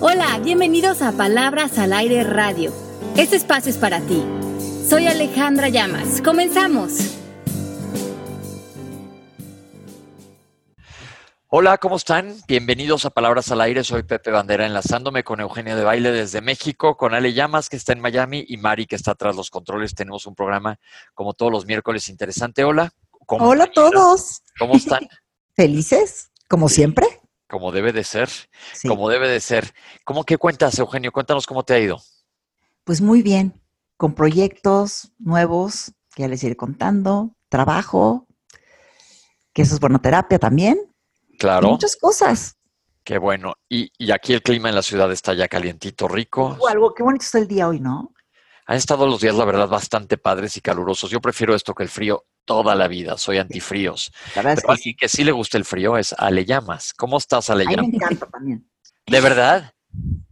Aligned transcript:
Hola, 0.00 0.38
bienvenidos 0.38 1.02
a 1.02 1.10
Palabras 1.10 1.76
al 1.76 1.92
Aire 1.92 2.22
Radio. 2.22 2.72
Este 3.16 3.34
espacio 3.34 3.68
es 3.68 3.78
para 3.78 4.00
ti. 4.00 4.24
Soy 4.88 5.08
Alejandra 5.08 5.70
Llamas. 5.70 6.22
Comenzamos. 6.22 7.16
Hola, 11.48 11.78
¿cómo 11.78 11.96
están? 11.96 12.36
Bienvenidos 12.46 13.06
a 13.06 13.10
Palabras 13.10 13.50
al 13.50 13.60
Aire. 13.60 13.82
Soy 13.82 14.04
Pepe 14.04 14.30
Bandera, 14.30 14.66
enlazándome 14.66 15.24
con 15.24 15.40
Eugenio 15.40 15.74
de 15.74 15.82
Baile 15.82 16.12
desde 16.12 16.42
México, 16.42 16.96
con 16.96 17.12
Ale 17.12 17.32
Llamas, 17.32 17.68
que 17.68 17.74
está 17.74 17.92
en 17.92 18.00
Miami, 18.00 18.44
y 18.46 18.56
Mari, 18.56 18.86
que 18.86 18.94
está 18.94 19.16
tras 19.16 19.34
los 19.34 19.50
controles. 19.50 19.96
Tenemos 19.96 20.26
un 20.26 20.36
programa, 20.36 20.78
como 21.12 21.34
todos 21.34 21.50
los 21.50 21.66
miércoles, 21.66 22.08
interesante. 22.08 22.62
Hola. 22.62 22.92
Hola 23.26 23.64
a 23.64 23.72
todos. 23.72 24.42
¿Cómo 24.60 24.74
están? 24.76 25.08
Felices, 25.56 26.30
como 26.46 26.68
siempre. 26.68 27.20
Como 27.48 27.72
debe 27.72 27.92
de 27.92 28.04
ser, 28.04 28.28
como 28.86 29.08
debe 29.08 29.28
de 29.28 29.40
ser. 29.40 29.72
¿Cómo 30.04 30.24
que 30.24 30.36
cuentas, 30.36 30.78
Eugenio? 30.78 31.12
Cuéntanos 31.12 31.46
cómo 31.46 31.62
te 31.62 31.74
ha 31.74 31.78
ido. 31.78 31.98
Pues 32.84 33.00
muy 33.00 33.22
bien, 33.22 33.60
con 33.96 34.14
proyectos 34.14 35.12
nuevos 35.18 35.92
que 36.14 36.22
ya 36.22 36.28
les 36.28 36.42
iré 36.44 36.56
contando, 36.56 37.36
trabajo, 37.48 38.26
que 39.52 39.62
eso 39.62 39.74
es 39.74 39.80
bueno, 39.80 40.00
terapia 40.00 40.38
también. 40.38 40.78
Claro. 41.38 41.68
muchas 41.68 41.96
cosas. 41.96 42.56
Qué 43.04 43.16
bueno. 43.16 43.54
Y, 43.68 43.90
aquí 44.12 44.34
el 44.34 44.42
clima 44.42 44.68
en 44.68 44.74
la 44.74 44.82
ciudad 44.82 45.10
está 45.10 45.32
ya 45.32 45.48
calientito, 45.48 46.08
rico. 46.08 46.58
algo, 46.68 46.92
qué 46.92 47.02
bonito 47.02 47.24
está 47.24 47.38
el 47.38 47.48
día 47.48 47.68
hoy, 47.68 47.80
¿no? 47.80 48.12
Han 48.66 48.76
estado 48.76 49.06
los 49.06 49.20
días, 49.20 49.34
la 49.34 49.46
verdad, 49.46 49.66
bastante 49.66 50.18
padres 50.18 50.56
y 50.58 50.60
calurosos. 50.60 51.10
Yo 51.10 51.20
prefiero 51.20 51.54
esto 51.54 51.74
que 51.74 51.84
el 51.84 51.88
frío 51.88 52.26
toda 52.48 52.74
la 52.74 52.88
vida. 52.88 53.16
Soy 53.18 53.38
antifríos. 53.38 54.10
Pero 54.34 54.54
que 54.56 54.62
alguien 54.66 54.96
que 54.96 55.08
sí 55.08 55.22
le 55.22 55.30
gusta 55.30 55.58
el 55.58 55.64
frío 55.64 55.96
es 55.96 56.14
Ale 56.18 56.44
Llamas. 56.44 56.92
¿Cómo 56.94 57.18
estás, 57.18 57.50
Ale 57.50 57.64
Llamas? 57.64 57.88
me 57.88 57.96
encanta 57.96 58.26
también. 58.26 58.68
¿De 59.06 59.20
verdad? 59.20 59.72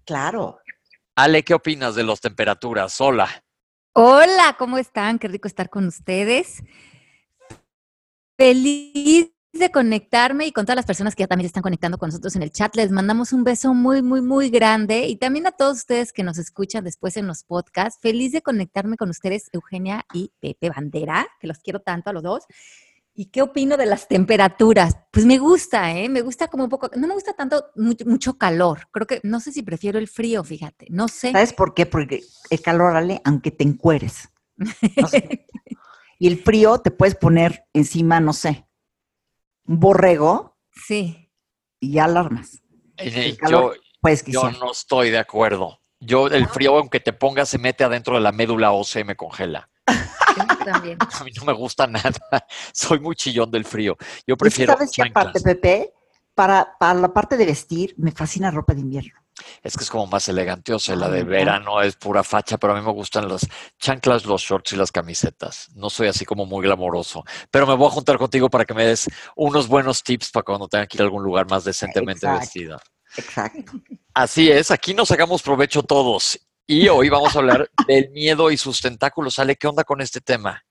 Claro. 0.04 0.58
Ale, 1.14 1.44
¿qué 1.44 1.54
opinas 1.54 1.94
de 1.94 2.02
las 2.02 2.20
temperaturas? 2.20 3.00
Hola. 3.00 3.28
Hola, 3.92 4.56
¿cómo 4.58 4.78
están? 4.78 5.18
Qué 5.18 5.28
rico 5.28 5.46
estar 5.46 5.70
con 5.70 5.86
ustedes. 5.86 6.62
Feliz 8.36 9.30
de 9.58 9.70
conectarme 9.70 10.46
y 10.46 10.52
con 10.52 10.64
todas 10.64 10.76
las 10.76 10.86
personas 10.86 11.14
que 11.14 11.22
ya 11.22 11.26
también 11.26 11.46
están 11.46 11.62
conectando 11.62 11.98
con 11.98 12.08
nosotros 12.08 12.36
en 12.36 12.42
el 12.42 12.50
chat. 12.50 12.74
Les 12.76 12.90
mandamos 12.90 13.32
un 13.32 13.44
beso 13.44 13.74
muy, 13.74 14.02
muy, 14.02 14.22
muy 14.22 14.50
grande 14.50 15.06
y 15.06 15.16
también 15.16 15.46
a 15.46 15.52
todos 15.52 15.78
ustedes 15.78 16.12
que 16.12 16.22
nos 16.22 16.38
escuchan 16.38 16.84
después 16.84 17.16
en 17.16 17.26
los 17.26 17.44
podcasts. 17.44 17.98
Feliz 18.00 18.32
de 18.32 18.42
conectarme 18.42 18.96
con 18.96 19.10
ustedes, 19.10 19.48
Eugenia 19.52 20.04
y 20.12 20.32
Pepe 20.40 20.70
Bandera, 20.70 21.26
que 21.40 21.46
los 21.46 21.58
quiero 21.58 21.80
tanto 21.80 22.10
a 22.10 22.12
los 22.12 22.22
dos. 22.22 22.44
¿Y 23.18 23.26
qué 23.26 23.40
opino 23.40 23.78
de 23.78 23.86
las 23.86 24.08
temperaturas? 24.08 24.98
Pues 25.10 25.24
me 25.24 25.38
gusta, 25.38 25.96
¿eh? 25.96 26.10
Me 26.10 26.20
gusta 26.20 26.48
como 26.48 26.64
un 26.64 26.70
poco, 26.70 26.90
no 26.96 27.06
me 27.06 27.14
gusta 27.14 27.32
tanto 27.32 27.64
mucho, 27.74 28.36
calor. 28.36 28.88
Creo 28.92 29.06
que, 29.06 29.20
no 29.22 29.40
sé 29.40 29.52
si 29.52 29.62
prefiero 29.62 29.98
el 29.98 30.06
frío, 30.06 30.44
fíjate, 30.44 30.86
no 30.90 31.08
sé. 31.08 31.32
¿Sabes 31.32 31.54
por 31.54 31.72
qué? 31.72 31.86
Porque 31.86 32.22
el 32.50 32.60
calor, 32.60 32.94
Ale, 32.94 33.22
aunque 33.24 33.50
te 33.50 33.64
encueres. 33.64 34.28
y 36.18 36.26
el 36.26 36.42
frío 36.42 36.78
te 36.78 36.90
puedes 36.90 37.14
poner 37.14 37.64
encima, 37.72 38.20
no 38.20 38.34
sé, 38.34 38.65
borrego. 39.66 40.56
Sí. 40.72 41.30
Y 41.80 41.98
alarmas. 41.98 42.62
Eh, 42.96 43.36
yo, 43.48 43.72
pues, 44.00 44.24
yo 44.24 44.50
no 44.52 44.72
estoy 44.72 45.10
de 45.10 45.18
acuerdo. 45.18 45.78
Yo, 46.00 46.28
el 46.28 46.46
frío, 46.48 46.76
aunque 46.76 47.00
te 47.00 47.12
pongas, 47.12 47.48
se 47.48 47.58
mete 47.58 47.84
adentro 47.84 48.14
de 48.14 48.20
la 48.20 48.32
médula 48.32 48.72
ósea 48.72 49.02
y 49.02 49.04
me 49.04 49.16
congela. 49.16 49.68
También. 50.64 50.98
A 51.00 51.24
mí 51.24 51.30
no 51.36 51.44
me 51.44 51.52
gusta 51.52 51.86
nada. 51.86 52.12
Soy 52.72 53.00
muy 53.00 53.16
chillón 53.16 53.50
del 53.50 53.64
frío. 53.64 53.96
Yo 54.26 54.36
prefiero. 54.36 54.74
¿Sabes 54.74 54.90
qué 54.94 55.02
aparte, 55.02 55.40
Pepe? 55.40 55.92
Para, 56.34 56.76
para 56.78 56.94
la 56.94 57.12
parte 57.12 57.36
de 57.36 57.46
vestir, 57.46 57.94
me 57.96 58.12
fascina 58.12 58.50
ropa 58.50 58.74
de 58.74 58.80
invierno. 58.80 59.25
Es 59.62 59.76
que 59.76 59.84
es 59.84 59.90
como 59.90 60.06
más 60.06 60.28
elegante, 60.28 60.72
o 60.72 60.78
sea, 60.78 60.96
la 60.96 61.10
de 61.10 61.22
verano 61.22 61.82
es 61.82 61.96
pura 61.96 62.24
facha, 62.24 62.56
pero 62.56 62.72
a 62.72 62.76
mí 62.76 62.84
me 62.84 62.92
gustan 62.92 63.28
las 63.28 63.46
chanclas, 63.78 64.24
los 64.24 64.42
shorts 64.42 64.72
y 64.72 64.76
las 64.76 64.90
camisetas. 64.90 65.68
No 65.74 65.90
soy 65.90 66.08
así 66.08 66.24
como 66.24 66.46
muy 66.46 66.64
glamoroso, 66.64 67.24
pero 67.50 67.66
me 67.66 67.74
voy 67.74 67.88
a 67.88 67.90
juntar 67.90 68.16
contigo 68.18 68.48
para 68.48 68.64
que 68.64 68.74
me 68.74 68.86
des 68.86 69.08
unos 69.34 69.68
buenos 69.68 70.02
tips 70.02 70.30
para 70.30 70.44
cuando 70.44 70.68
tenga 70.68 70.86
que 70.86 70.96
ir 70.96 71.02
a 71.02 71.04
algún 71.04 71.22
lugar 71.22 71.48
más 71.48 71.64
decentemente 71.64 72.26
vestida. 72.30 72.80
Exacto. 73.16 73.72
Así 74.14 74.50
es, 74.50 74.70
aquí 74.70 74.94
nos 74.94 75.10
hagamos 75.10 75.42
provecho 75.42 75.82
todos. 75.82 76.40
Y 76.66 76.88
hoy 76.88 77.08
vamos 77.08 77.36
a 77.36 77.38
hablar 77.38 77.70
del 77.86 78.10
miedo 78.10 78.50
y 78.50 78.56
sus 78.56 78.80
tentáculos. 78.80 79.34
¿Sale 79.34 79.56
qué 79.56 79.68
onda 79.68 79.84
con 79.84 80.00
este 80.00 80.20
tema? 80.20 80.64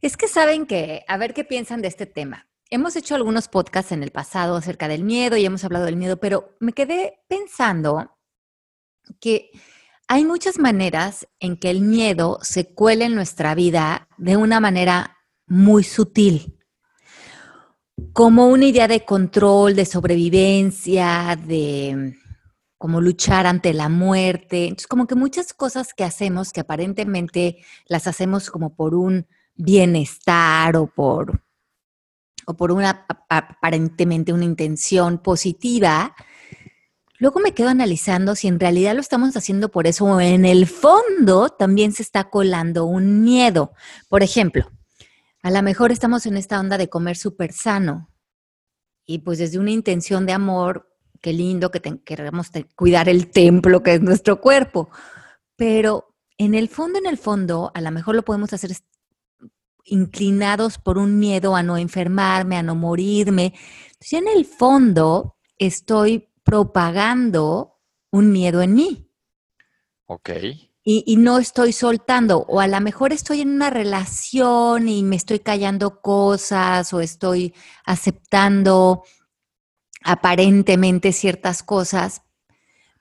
Es 0.00 0.16
que 0.16 0.28
saben 0.28 0.66
que, 0.66 1.04
a 1.06 1.16
ver 1.16 1.34
qué 1.34 1.44
piensan 1.44 1.82
de 1.82 1.88
este 1.88 2.06
tema 2.06 2.47
hemos 2.70 2.96
hecho 2.96 3.14
algunos 3.14 3.48
podcasts 3.48 3.92
en 3.92 4.02
el 4.02 4.10
pasado 4.10 4.56
acerca 4.56 4.88
del 4.88 5.04
miedo 5.04 5.36
y 5.36 5.44
hemos 5.44 5.64
hablado 5.64 5.84
del 5.86 5.96
miedo, 5.96 6.18
pero 6.18 6.56
me 6.60 6.72
quedé 6.72 7.20
pensando 7.28 8.16
que 9.20 9.50
hay 10.06 10.24
muchas 10.24 10.58
maneras 10.58 11.26
en 11.40 11.58
que 11.58 11.70
el 11.70 11.80
miedo 11.80 12.38
se 12.42 12.72
cuela 12.74 13.06
en 13.06 13.14
nuestra 13.14 13.54
vida 13.54 14.08
de 14.16 14.36
una 14.36 14.60
manera 14.60 15.18
muy 15.46 15.84
sutil, 15.84 16.58
como 18.12 18.48
una 18.48 18.66
idea 18.66 18.88
de 18.88 19.04
control, 19.04 19.74
de 19.74 19.86
sobrevivencia, 19.86 21.38
de 21.46 22.14
como 22.76 23.00
luchar 23.00 23.46
ante 23.46 23.74
la 23.74 23.88
muerte. 23.88 24.64
Entonces, 24.64 24.86
como 24.86 25.06
que 25.06 25.16
muchas 25.16 25.52
cosas 25.52 25.92
que 25.94 26.04
hacemos 26.04 26.52
que 26.52 26.60
aparentemente 26.60 27.58
las 27.86 28.06
hacemos 28.06 28.50
como 28.50 28.76
por 28.76 28.94
un 28.94 29.26
bienestar 29.56 30.76
o 30.76 30.86
por 30.86 31.42
o 32.48 32.54
por 32.54 32.72
una 32.72 33.04
aparentemente 33.28 34.32
una 34.32 34.46
intención 34.46 35.18
positiva, 35.18 36.16
luego 37.18 37.40
me 37.40 37.52
quedo 37.52 37.68
analizando 37.68 38.34
si 38.34 38.48
en 38.48 38.58
realidad 38.58 38.94
lo 38.94 39.02
estamos 39.02 39.36
haciendo 39.36 39.70
por 39.70 39.86
eso 39.86 40.06
o 40.06 40.18
en 40.18 40.46
el 40.46 40.66
fondo 40.66 41.50
también 41.50 41.92
se 41.92 42.02
está 42.02 42.30
colando 42.30 42.86
un 42.86 43.20
miedo. 43.20 43.72
Por 44.08 44.22
ejemplo, 44.22 44.72
a 45.42 45.50
lo 45.50 45.62
mejor 45.62 45.92
estamos 45.92 46.24
en 46.24 46.38
esta 46.38 46.58
onda 46.58 46.78
de 46.78 46.88
comer 46.88 47.18
súper 47.18 47.52
sano 47.52 48.08
y 49.04 49.18
pues 49.18 49.36
desde 49.36 49.58
una 49.58 49.70
intención 49.70 50.24
de 50.24 50.32
amor, 50.32 50.96
qué 51.20 51.34
lindo 51.34 51.70
que 51.70 51.82
queremos 52.02 52.50
cuidar 52.74 53.10
el 53.10 53.30
templo 53.30 53.82
que 53.82 53.92
es 53.92 54.00
nuestro 54.00 54.40
cuerpo, 54.40 54.88
pero 55.54 56.14
en 56.38 56.54
el 56.54 56.70
fondo, 56.70 56.98
en 56.98 57.06
el 57.06 57.18
fondo, 57.18 57.70
a 57.74 57.82
lo 57.82 57.90
mejor 57.90 58.14
lo 58.14 58.24
podemos 58.24 58.54
hacer 58.54 58.70
inclinados 59.88 60.78
por 60.78 60.98
un 60.98 61.18
miedo 61.18 61.56
a 61.56 61.62
no 61.62 61.76
enfermarme, 61.76 62.56
a 62.56 62.62
no 62.62 62.74
morirme. 62.74 63.54
Entonces, 63.86 64.12
en 64.12 64.28
el 64.28 64.44
fondo 64.44 65.36
estoy 65.58 66.28
propagando 66.44 67.78
un 68.10 68.32
miedo 68.32 68.62
en 68.62 68.74
mí. 68.74 69.10
Ok. 70.06 70.30
Y, 70.84 71.04
y, 71.06 71.16
no 71.16 71.38
estoy 71.38 71.72
soltando, 71.72 72.46
o 72.48 72.60
a 72.60 72.66
lo 72.66 72.80
mejor 72.80 73.12
estoy 73.12 73.42
en 73.42 73.50
una 73.50 73.68
relación 73.68 74.88
y 74.88 75.02
me 75.02 75.16
estoy 75.16 75.40
callando 75.40 76.00
cosas 76.00 76.94
o 76.94 77.00
estoy 77.00 77.52
aceptando 77.84 79.02
aparentemente 80.02 81.12
ciertas 81.12 81.62
cosas, 81.62 82.22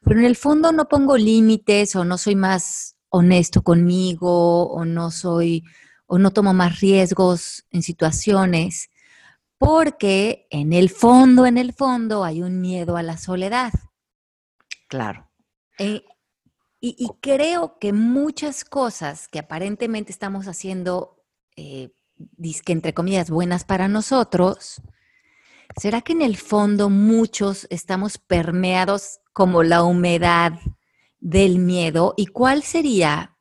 pero 0.01 0.19
en 0.19 0.25
el 0.25 0.35
fondo 0.35 0.73
no 0.73 0.89
pongo 0.89 1.15
límites 1.17 1.95
o 1.95 2.03
no 2.03 2.17
soy 2.17 2.35
más 2.35 2.97
honesto 3.09 3.61
conmigo 3.61 4.67
o 4.67 4.85
no 4.85 5.11
soy 5.11 5.63
o 6.07 6.17
no 6.17 6.31
tomo 6.31 6.53
más 6.53 6.79
riesgos 6.79 7.65
en 7.69 7.83
situaciones, 7.83 8.89
porque 9.57 10.47
en 10.49 10.73
el 10.73 10.89
fondo, 10.89 11.45
en 11.45 11.57
el 11.57 11.73
fondo 11.73 12.23
hay 12.23 12.41
un 12.41 12.61
miedo 12.61 12.97
a 12.97 13.03
la 13.03 13.17
soledad. 13.17 13.73
Claro. 14.87 15.29
Eh, 15.77 16.03
y, 16.79 17.09
creo 17.21 17.79
que 17.79 17.91
muchas 17.91 18.63
cosas 18.63 19.27
que 19.27 19.39
aparentemente 19.39 20.11
estamos 20.11 20.47
haciendo, 20.47 21.23
eh, 21.55 21.91
que 22.65 22.71
entre 22.71 22.93
comillas, 22.93 23.29
buenas 23.29 23.65
para 23.65 23.87
nosotros, 23.87 24.81
¿será 25.75 26.01
que 26.01 26.13
en 26.13 26.21
el 26.21 26.37
fondo 26.37 26.89
muchos 26.89 27.67
estamos 27.71 28.19
permeados 28.19 29.19
como 29.33 29.63
la 29.63 29.83
humedad 29.83 30.53
del 31.19 31.57
miedo? 31.57 32.13
¿Y 32.15 32.27
cuál 32.27 32.61
sería 32.61 33.36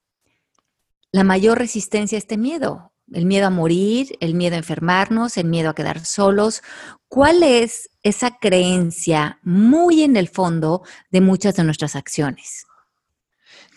la 1.16 1.24
mayor 1.24 1.58
resistencia 1.58 2.16
a 2.16 2.20
este 2.20 2.36
miedo? 2.36 2.92
El 3.10 3.24
miedo 3.24 3.46
a 3.46 3.50
morir, 3.50 4.16
el 4.20 4.34
miedo 4.34 4.54
a 4.54 4.58
enfermarnos, 4.58 5.38
el 5.38 5.46
miedo 5.46 5.70
a 5.70 5.74
quedar 5.74 6.04
solos. 6.04 6.62
¿Cuál 7.08 7.42
es 7.42 7.88
esa 8.02 8.36
creencia 8.38 9.38
muy 9.42 10.02
en 10.02 10.16
el 10.16 10.28
fondo 10.28 10.82
de 11.10 11.22
muchas 11.22 11.56
de 11.56 11.64
nuestras 11.64 11.96
acciones? 11.96 12.66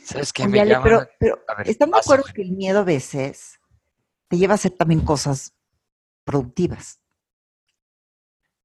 ¿Sabes 0.04 0.34
qué 0.34 0.48
me 0.48 0.66
llama? 0.66 0.84
Pero, 0.84 1.08
pero 1.20 1.38
¿están 1.64 1.92
de 1.92 2.00
acuerdo 2.00 2.26
que 2.34 2.42
el 2.42 2.52
miedo 2.52 2.80
a 2.80 2.84
veces 2.84 3.60
te 4.28 4.38
lleva 4.38 4.54
a 4.54 4.56
hacer 4.56 4.72
también 4.72 5.02
cosas 5.02 5.54
productivas? 6.26 6.99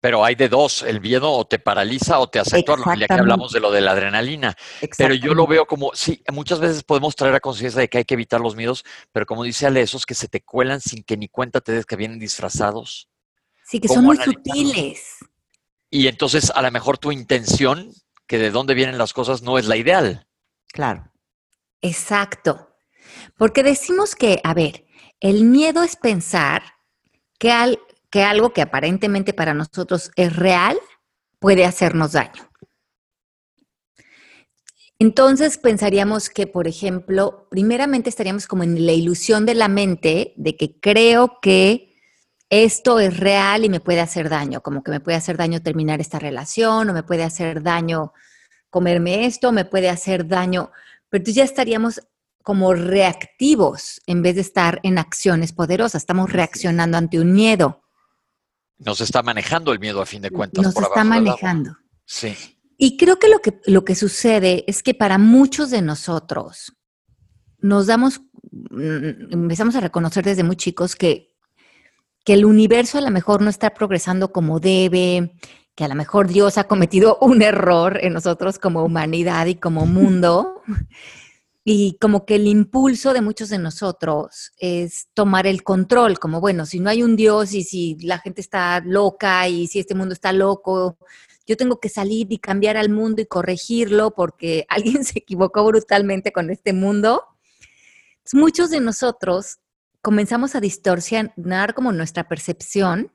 Pero 0.04 0.22
hay 0.22 0.34
de 0.34 0.50
dos, 0.50 0.82
el 0.82 1.00
miedo 1.00 1.32
o 1.32 1.46
te 1.46 1.58
paraliza 1.58 2.18
o 2.18 2.28
te 2.28 2.38
acentúa, 2.38 2.94
ya 2.94 3.06
que 3.06 3.14
hablamos 3.14 3.52
de 3.52 3.60
lo 3.60 3.70
de 3.70 3.80
la 3.80 3.92
adrenalina. 3.92 4.54
Pero 4.98 5.14
yo 5.14 5.32
lo 5.32 5.46
veo 5.46 5.64
como, 5.64 5.92
sí, 5.94 6.22
muchas 6.30 6.60
veces 6.60 6.82
podemos 6.82 7.16
traer 7.16 7.34
a 7.36 7.40
conciencia 7.40 7.80
de 7.80 7.88
que 7.88 7.96
hay 7.96 8.04
que 8.04 8.12
evitar 8.12 8.38
los 8.38 8.54
miedos, 8.54 8.84
pero 9.12 9.24
como 9.24 9.44
dice 9.44 9.66
Ale, 9.66 9.80
esos 9.80 10.04
que 10.04 10.12
se 10.12 10.28
te 10.28 10.42
cuelan 10.42 10.82
sin 10.82 11.04
que 11.04 11.16
ni 11.16 11.28
cuenta 11.28 11.62
te 11.62 11.72
des 11.72 11.86
que 11.86 11.96
vienen 11.96 12.18
disfrazados. 12.18 13.08
Sí, 13.64 13.80
que 13.80 13.88
son 13.88 14.04
muy 14.04 14.18
sutiles. 14.18 15.20
Y 15.88 16.06
entonces 16.06 16.52
a 16.54 16.60
lo 16.60 16.70
mejor 16.70 16.98
tu 16.98 17.10
intención, 17.10 17.90
que 18.26 18.36
de 18.36 18.50
dónde 18.50 18.74
vienen 18.74 18.98
las 18.98 19.14
cosas 19.14 19.40
no 19.40 19.56
es 19.56 19.64
la 19.64 19.78
ideal. 19.78 20.28
Claro. 20.66 21.10
Exacto. 21.80 22.76
Porque 23.38 23.62
decimos 23.62 24.14
que, 24.14 24.38
a 24.44 24.52
ver, 24.52 24.84
el 25.20 25.44
miedo 25.44 25.82
es 25.82 25.96
pensar 25.96 26.74
que, 27.38 27.52
al, 27.52 27.78
que 28.14 28.22
algo 28.22 28.52
que 28.52 28.62
aparentemente 28.62 29.32
para 29.32 29.55
nosotros 29.55 30.12
es 30.14 30.37
real 30.37 30.78
puede 31.40 31.64
hacernos 31.64 32.12
daño. 32.12 32.49
Entonces 35.00 35.58
pensaríamos 35.58 36.31
que, 36.31 36.46
por 36.46 36.69
ejemplo, 36.69 37.49
primeramente 37.50 38.08
estaríamos 38.08 38.46
como 38.46 38.62
en 38.62 38.87
la 38.87 38.93
ilusión 38.93 39.46
de 39.46 39.56
la 39.56 39.66
mente 39.66 40.32
de 40.37 40.56
que 40.56 40.78
creo 40.78 41.40
que 41.43 41.93
esto 42.50 43.00
es 43.00 43.19
real 43.19 43.64
y 43.64 43.69
me 43.69 43.81
puede 43.81 44.00
hacer 44.00 44.28
daño, 44.28 44.60
como 44.60 44.84
que 44.84 44.93
me 44.93 45.00
puede 45.00 45.17
hacer 45.17 45.37
daño 45.37 45.60
terminar 45.60 46.00
esta 46.00 46.20
relación 46.20 46.88
o 46.88 46.93
me 46.93 47.02
puede 47.02 47.25
hacer 47.25 47.64
daño 47.64 48.12
comerme 48.70 49.26
esto, 49.26 49.50
me 49.50 49.64
puede 49.64 49.90
hacer 49.90 50.28
daño, 50.28 50.70
pero 51.08 51.22
entonces 51.22 51.34
ya 51.34 51.43
estaríamos 51.43 52.00
como 52.44 52.75
reactivos 52.75 54.00
en 54.06 54.22
vez 54.22 54.37
de 54.37 54.43
estar 54.43 54.78
en 54.84 54.99
acciones 54.99 55.52
poderosas, 55.52 56.02
estamos 56.02 56.31
reaccionando 56.31 56.96
ante 56.96 57.19
un 57.19 57.32
miedo. 57.32 57.83
Nos 58.78 59.00
está 59.00 59.22
manejando 59.22 59.72
el 59.72 59.78
miedo 59.78 60.00
a 60.02 60.06
fin 60.06 60.22
de 60.22 60.30
cuentas. 60.30 60.64
Nos 60.64 60.76
está 60.76 61.04
manejando. 61.04 61.76
Sí. 62.04 62.34
Y 62.76 62.96
creo 62.96 63.18
que 63.18 63.28
lo, 63.28 63.40
que 63.40 63.60
lo 63.66 63.84
que 63.84 63.94
sucede 63.94 64.64
es 64.66 64.82
que 64.82 64.94
para 64.94 65.18
muchos 65.18 65.70
de 65.70 65.80
nosotros 65.80 66.74
nos 67.58 67.86
damos, 67.86 68.20
mm, 68.50 69.32
empezamos 69.32 69.76
a 69.76 69.80
reconocer 69.80 70.24
desde 70.24 70.42
muy 70.42 70.56
chicos 70.56 70.96
que, 70.96 71.34
que 72.24 72.34
el 72.34 72.44
universo 72.44 72.98
a 72.98 73.00
lo 73.00 73.10
mejor 73.10 73.42
no 73.42 73.48
está 73.48 73.72
progresando 73.72 74.32
como 74.32 74.60
debe, 74.60 75.36
que 75.74 75.84
a 75.84 75.88
lo 75.88 75.94
mejor 75.94 76.28
Dios 76.28 76.58
ha 76.58 76.64
cometido 76.64 77.18
un 77.20 77.42
error 77.42 77.98
en 78.02 78.12
nosotros 78.12 78.58
como 78.58 78.84
humanidad 78.84 79.46
y 79.46 79.54
como 79.54 79.86
mundo. 79.86 80.62
Y 81.64 81.96
como 81.99 82.26
que 82.26 82.34
el 82.37 82.46
impulso 82.46 83.14
de 83.14 83.22
muchos 83.22 83.49
de 83.49 83.58
nosotros 83.58 84.52
es 84.58 85.08
tomar 85.14 85.46
el 85.46 85.62
control, 85.62 86.19
como 86.19 86.40
bueno, 86.40 86.66
si 86.66 86.78
no 86.78 86.90
hay 86.90 87.02
un 87.02 87.16
Dios 87.16 87.55
y 87.55 87.64
si 87.64 87.96
la 88.00 88.19
gente 88.19 88.43
está 88.43 88.81
loca 88.84 89.49
y 89.49 89.66
si 89.66 89.78
este 89.78 89.94
mundo 89.94 90.12
está 90.12 90.32
loco, 90.32 90.99
yo 91.46 91.56
tengo 91.56 91.81
que 91.81 91.88
salir 91.88 92.26
y 92.31 92.38
cambiar 92.38 92.76
al 92.76 92.90
mundo 92.90 93.22
y 93.22 93.26
corregirlo 93.26 94.14
porque 94.14 94.66
alguien 94.69 95.05
se 95.05 95.20
equivocó 95.20 95.64
brutalmente 95.64 96.32
con 96.32 96.50
este 96.50 96.72
mundo. 96.72 97.25
muchos 98.32 98.70
de 98.70 98.81
nosotros 98.81 99.58
comenzamos 100.02 100.55
a 100.55 100.60
distorsionar 100.60 101.72
como 101.75 101.93
nuestra 101.93 102.28
percepción 102.28 103.10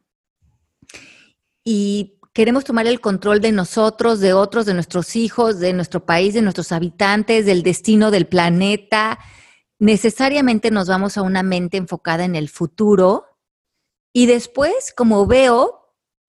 y 1.63 2.19
queremos 2.34 2.64
tomar 2.64 2.88
el 2.88 3.02
control 3.02 3.42
de 3.42 3.52
nosotros, 3.52 4.20
de 4.20 4.34
otros, 4.34 4.66
de 4.66 4.74
nuestros 4.74 5.16
hijos, 5.16 5.60
de 5.60 5.74
nuestro 5.74 6.06
país, 6.06 6.34
de 6.34 6.42
nuestros 6.42 6.72
habitantes, 6.72 7.46
del 7.46 7.64
destino 7.64 8.12
del 8.12 8.28
planeta. 8.28 9.20
Necesariamente 9.80 10.72
nos 10.72 10.88
vamos 10.88 11.18
a 11.18 11.22
una 11.22 11.44
mente 11.44 11.78
enfocada 11.78 12.26
en 12.26 12.36
el 12.36 12.50
futuro 12.50 13.26
y 14.14 14.26
después, 14.26 14.94
como 14.96 15.26
veo 15.26 15.80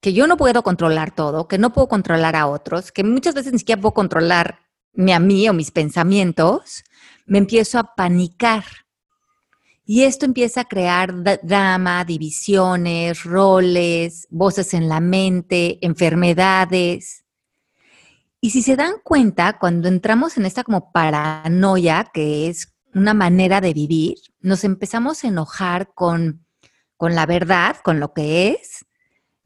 que 0.00 0.12
yo 0.12 0.26
no 0.26 0.36
puedo 0.36 0.62
controlar 0.62 1.14
todo, 1.14 1.48
que 1.48 1.58
no 1.58 1.72
puedo 1.72 1.88
controlar 1.88 2.36
a 2.36 2.46
otros, 2.46 2.92
que 2.92 3.04
muchas 3.04 3.34
veces 3.34 3.52
ni 3.52 3.58
siquiera 3.58 3.80
puedo 3.80 3.94
controlarme 3.94 5.14
a 5.14 5.20
mí 5.20 5.48
o 5.48 5.52
mis 5.52 5.70
pensamientos, 5.70 6.84
me 7.26 7.38
empiezo 7.38 7.78
a 7.78 7.94
panicar 7.94 8.64
y 9.92 10.04
esto 10.04 10.24
empieza 10.24 10.60
a 10.60 10.68
crear 10.68 11.12
drama, 11.42 12.04
divisiones, 12.04 13.24
roles, 13.24 14.28
voces 14.30 14.72
en 14.72 14.88
la 14.88 15.00
mente, 15.00 15.84
enfermedades. 15.84 17.24
Y 18.40 18.50
si 18.50 18.62
se 18.62 18.76
dan 18.76 18.92
cuenta, 19.02 19.58
cuando 19.58 19.88
entramos 19.88 20.36
en 20.36 20.46
esta 20.46 20.62
como 20.62 20.92
paranoia, 20.92 22.08
que 22.14 22.46
es 22.46 22.72
una 22.94 23.14
manera 23.14 23.60
de 23.60 23.74
vivir, 23.74 24.18
nos 24.38 24.62
empezamos 24.62 25.24
a 25.24 25.26
enojar 25.26 25.92
con, 25.92 26.46
con 26.96 27.16
la 27.16 27.26
verdad, 27.26 27.78
con 27.82 27.98
lo 27.98 28.12
que 28.12 28.50
es, 28.50 28.86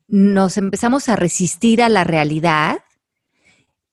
nos 0.09 0.59
empezamos 0.59 1.09
a 1.09 1.17
resistir 1.17 1.83
a 1.83 1.89
la 1.89 2.05
realidad 2.05 2.84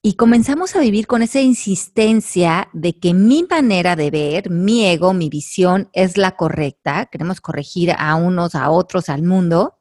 y 0.03 0.13
comenzamos 0.13 0.75
a 0.75 0.79
vivir 0.79 1.05
con 1.05 1.21
esa 1.21 1.41
insistencia 1.41 2.69
de 2.73 2.97
que 2.97 3.13
mi 3.13 3.43
manera 3.43 3.95
de 3.95 4.09
ver, 4.09 4.49
mi 4.49 4.87
ego, 4.87 5.13
mi 5.13 5.29
visión 5.29 5.89
es 5.93 6.17
la 6.17 6.35
correcta. 6.35 7.05
Queremos 7.05 7.39
corregir 7.39 7.93
a 7.95 8.15
unos, 8.15 8.55
a 8.55 8.71
otros, 8.71 9.09
al 9.09 9.21
mundo. 9.21 9.77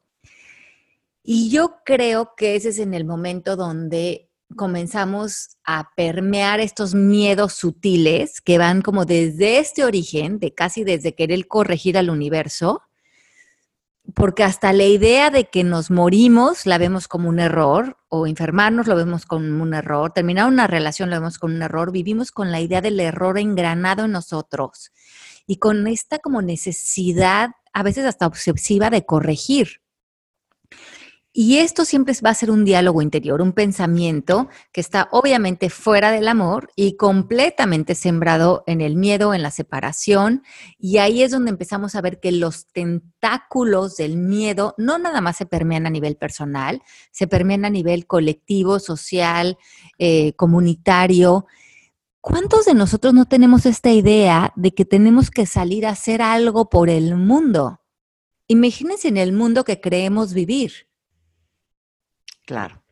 Y 1.23 1.49
yo 1.49 1.77
creo 1.85 2.33
que 2.37 2.55
ese 2.55 2.69
es 2.69 2.77
en 2.77 2.93
el 2.93 3.03
momento 3.03 3.55
donde 3.55 4.29
comenzamos 4.55 5.57
a 5.63 5.89
permear 5.95 6.59
estos 6.59 6.93
miedos 6.93 7.53
sutiles 7.53 8.41
que 8.41 8.59
van 8.59 8.83
como 8.83 9.05
desde 9.05 9.57
este 9.57 9.83
origen, 9.83 10.37
de 10.37 10.53
casi 10.53 10.83
desde 10.83 11.15
querer 11.15 11.47
corregir 11.47 11.97
al 11.97 12.11
universo, 12.11 12.83
porque 14.15 14.43
hasta 14.43 14.73
la 14.73 14.83
idea 14.83 15.29
de 15.29 15.45
que 15.45 15.63
nos 15.63 15.91
morimos 15.91 16.65
la 16.65 16.77
vemos 16.77 17.07
como 17.07 17.29
un 17.29 17.39
error, 17.39 17.97
o 18.09 18.27
enfermarnos 18.27 18.87
lo 18.87 18.95
vemos 18.95 19.25
como 19.25 19.63
un 19.63 19.73
error, 19.73 20.11
terminar 20.11 20.47
una 20.47 20.67
relación 20.67 21.09
lo 21.09 21.17
vemos 21.17 21.37
como 21.37 21.55
un 21.55 21.61
error, 21.61 21.91
vivimos 21.91 22.31
con 22.31 22.51
la 22.51 22.59
idea 22.59 22.81
del 22.81 22.99
error 22.99 23.37
engranado 23.37 24.05
en 24.05 24.11
nosotros 24.11 24.91
y 25.47 25.57
con 25.57 25.87
esta 25.87 26.19
como 26.19 26.41
necesidad, 26.41 27.51
a 27.73 27.83
veces 27.83 28.05
hasta 28.05 28.27
obsesiva, 28.27 28.89
de 28.89 29.05
corregir. 29.05 29.81
Y 31.33 31.59
esto 31.59 31.85
siempre 31.85 32.13
va 32.25 32.31
a 32.31 32.35
ser 32.35 32.51
un 32.51 32.65
diálogo 32.65 33.01
interior, 33.01 33.41
un 33.41 33.53
pensamiento 33.53 34.49
que 34.73 34.81
está 34.81 35.07
obviamente 35.13 35.69
fuera 35.69 36.11
del 36.11 36.27
amor 36.27 36.69
y 36.75 36.97
completamente 36.97 37.95
sembrado 37.95 38.65
en 38.67 38.81
el 38.81 38.97
miedo, 38.97 39.33
en 39.33 39.41
la 39.41 39.49
separación. 39.49 40.43
Y 40.77 40.97
ahí 40.97 41.23
es 41.23 41.31
donde 41.31 41.51
empezamos 41.51 41.95
a 41.95 42.01
ver 42.01 42.19
que 42.19 42.33
los 42.33 42.67
tentáculos 42.73 43.95
del 43.95 44.17
miedo 44.17 44.75
no 44.77 44.97
nada 44.97 45.21
más 45.21 45.37
se 45.37 45.45
permean 45.45 45.85
a 45.85 45.89
nivel 45.89 46.17
personal, 46.17 46.81
se 47.11 47.27
permean 47.27 47.63
a 47.63 47.69
nivel 47.69 48.07
colectivo, 48.07 48.79
social, 48.79 49.57
eh, 49.99 50.33
comunitario. 50.33 51.45
¿Cuántos 52.19 52.65
de 52.65 52.73
nosotros 52.73 53.13
no 53.13 53.23
tenemos 53.25 53.65
esta 53.65 53.89
idea 53.89 54.51
de 54.57 54.73
que 54.73 54.83
tenemos 54.83 55.31
que 55.31 55.45
salir 55.45 55.85
a 55.85 55.91
hacer 55.91 56.21
algo 56.21 56.69
por 56.69 56.89
el 56.89 57.15
mundo? 57.15 57.79
Imagínense 58.47 59.07
en 59.07 59.15
el 59.15 59.31
mundo 59.31 59.63
que 59.63 59.79
creemos 59.79 60.33
vivir 60.33 60.90
Claro. 62.45 62.83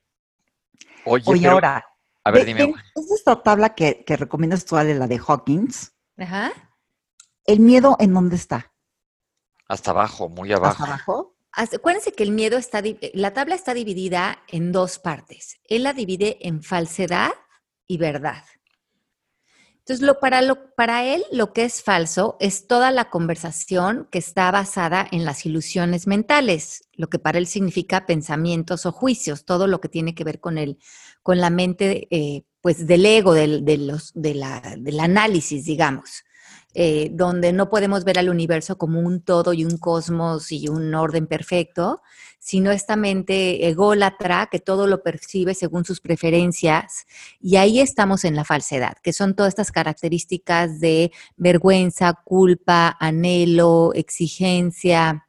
Oye, 1.05 1.47
ahora. 1.47 1.85
A 2.23 2.31
ver, 2.31 2.45
dime. 2.45 2.73
¿Es 2.95 3.11
esta 3.11 3.41
tabla 3.41 3.73
que, 3.73 4.03
recomiendas 4.07 4.65
tú, 4.65 4.75
Ale, 4.75 4.93
la 4.95 5.07
de 5.07 5.19
Hawkins? 5.19 5.93
Ajá. 6.17 6.51
¿El 7.45 7.59
miedo 7.59 7.95
en 7.99 8.13
dónde 8.13 8.35
está? 8.35 8.71
Hasta 9.67 9.91
abajo, 9.91 10.29
muy 10.29 10.51
abajo. 10.51 10.83
¿Hasta 10.83 10.85
abajo? 10.85 11.35
Acuérdense 11.51 12.11
que 12.11 12.23
el 12.23 12.31
miedo 12.31 12.57
está, 12.57 12.83
la 13.13 13.33
tabla 13.33 13.55
está 13.55 13.73
dividida 13.73 14.43
en 14.47 14.71
dos 14.71 14.99
partes. 14.99 15.59
Él 15.67 15.83
la 15.83 15.93
divide 15.93 16.37
en 16.47 16.61
falsedad 16.61 17.31
y 17.87 17.97
verdad. 17.97 18.43
Entonces, 19.89 20.05
lo, 20.05 20.19
para, 20.19 20.43
lo, 20.43 20.75
para 20.75 21.03
él 21.03 21.23
lo 21.31 21.51
que 21.51 21.63
es 21.63 21.81
falso 21.81 22.37
es 22.39 22.67
toda 22.67 22.91
la 22.91 23.09
conversación 23.09 24.07
que 24.11 24.19
está 24.19 24.51
basada 24.51 25.07
en 25.11 25.25
las 25.25 25.47
ilusiones 25.47 26.05
mentales, 26.05 26.87
lo 26.93 27.07
que 27.07 27.17
para 27.17 27.39
él 27.39 27.47
significa 27.47 28.05
pensamientos 28.05 28.85
o 28.85 28.91
juicios, 28.91 29.45
todo 29.45 29.65
lo 29.65 29.81
que 29.81 29.89
tiene 29.89 30.13
que 30.13 30.23
ver 30.23 30.39
con, 30.39 30.59
el, 30.59 30.77
con 31.23 31.39
la 31.39 31.49
mente 31.49 32.07
eh, 32.11 32.43
pues 32.61 32.85
del 32.85 33.03
ego, 33.03 33.33
del, 33.33 33.65
de 33.65 33.79
los, 33.79 34.11
de 34.13 34.35
la, 34.35 34.75
del 34.77 34.99
análisis, 34.99 35.65
digamos. 35.65 36.23
Eh, 36.81 37.09
donde 37.11 37.51
no 37.51 37.69
podemos 37.69 38.05
ver 38.05 38.19
al 38.19 38.29
universo 38.29 38.77
como 38.77 39.01
un 39.01 39.21
todo 39.21 39.51
y 39.51 39.65
un 39.65 39.77
cosmos 39.77 40.49
y 40.53 40.69
un 40.69 40.95
orden 40.95 41.27
perfecto, 41.27 42.01
sino 42.39 42.71
esta 42.71 42.95
mente 42.95 43.67
ególatra 43.67 44.47
que 44.49 44.61
todo 44.61 44.87
lo 44.87 45.03
percibe 45.03 45.55
según 45.55 45.83
sus 45.83 45.99
preferencias. 45.99 47.05
Y 47.41 47.57
ahí 47.57 47.81
estamos 47.81 48.23
en 48.23 48.37
la 48.37 48.45
falsedad, 48.45 48.93
que 49.03 49.11
son 49.11 49.35
todas 49.35 49.51
estas 49.51 49.73
características 49.73 50.79
de 50.79 51.11
vergüenza, 51.35 52.13
culpa, 52.13 52.95
anhelo, 52.97 53.91
exigencia. 53.93 55.27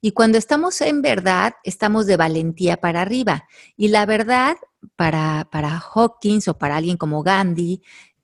Y 0.00 0.12
cuando 0.12 0.38
estamos 0.38 0.80
en 0.80 1.02
verdad, 1.02 1.54
estamos 1.64 2.06
de 2.06 2.16
valentía 2.16 2.76
para 2.76 3.02
arriba. 3.02 3.48
Y 3.76 3.88
la 3.88 4.06
verdad, 4.06 4.56
para, 4.94 5.48
para 5.50 5.76
Hawkins 5.78 6.46
o 6.46 6.56
para 6.56 6.76
alguien 6.76 6.96
como 6.96 7.24
Gandhi, 7.24 7.82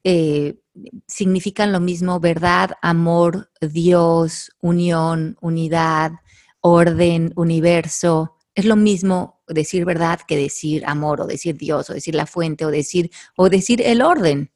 eh, 0.09 0.61
significan 1.09 1.73
lo 1.73 1.81
mismo, 1.81 2.21
verdad, 2.21 2.77
amor, 2.81 3.51
Dios, 3.61 4.53
unión, 4.61 5.37
unidad, 5.41 6.13
orden, 6.61 7.33
universo. 7.35 8.37
Es 8.55 8.67
lo 8.67 8.77
mismo 8.77 9.43
decir 9.49 9.85
verdad 9.85 10.21
que 10.25 10.37
decir 10.37 10.85
amor 10.87 11.23
o 11.23 11.27
decir 11.27 11.57
Dios 11.57 11.91
o 11.91 11.95
decir 11.95 12.15
la 12.15 12.27
fuente 12.27 12.65
o 12.65 12.71
decir 12.71 13.11
o 13.35 13.49
decir 13.49 13.83
el 13.83 14.01
orden. 14.01 14.53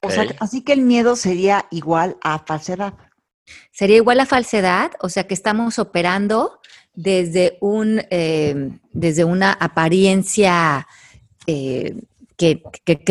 O 0.00 0.08
sea, 0.08 0.24
así 0.38 0.62
que 0.62 0.74
el 0.74 0.82
miedo 0.82 1.16
sería 1.16 1.66
igual 1.72 2.16
a 2.22 2.38
falsedad. 2.38 2.94
Sería 3.72 3.96
igual 3.96 4.20
a 4.20 4.26
falsedad, 4.26 4.92
o 5.00 5.08
sea 5.08 5.26
que 5.26 5.34
estamos 5.34 5.80
operando 5.80 6.60
desde 6.94 7.58
un 7.60 8.02
eh, 8.10 8.70
desde 8.92 9.24
una 9.24 9.52
apariencia 9.52 10.86
eh, 11.48 11.96
que, 12.36 12.62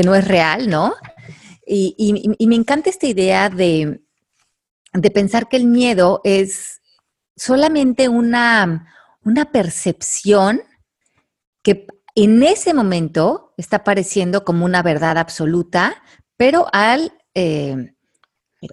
no 0.03 0.15
es 0.15 0.27
real, 0.27 0.69
¿no? 0.69 0.93
Y, 1.65 2.45
me 2.47 2.55
encanta 2.55 2.89
esta 2.89 3.07
idea 3.07 3.49
de, 3.49 4.01
de, 4.93 5.11
pensar 5.11 5.49
que 5.49 5.57
el 5.57 5.65
miedo 5.65 6.21
es 6.23 6.81
solamente 7.35 8.07
una, 8.07 8.93
una 9.23 9.51
percepción 9.51 10.61
que 11.63 11.87
en 12.15 12.43
ese 12.43 12.73
momento 12.73 13.53
está 13.57 13.83
pareciendo 13.83 14.45
como 14.45 14.65
una 14.65 14.83
verdad 14.83 15.17
absoluta, 15.17 16.01
pero 16.37 16.67
al, 16.71 17.11
eh, 17.33 17.93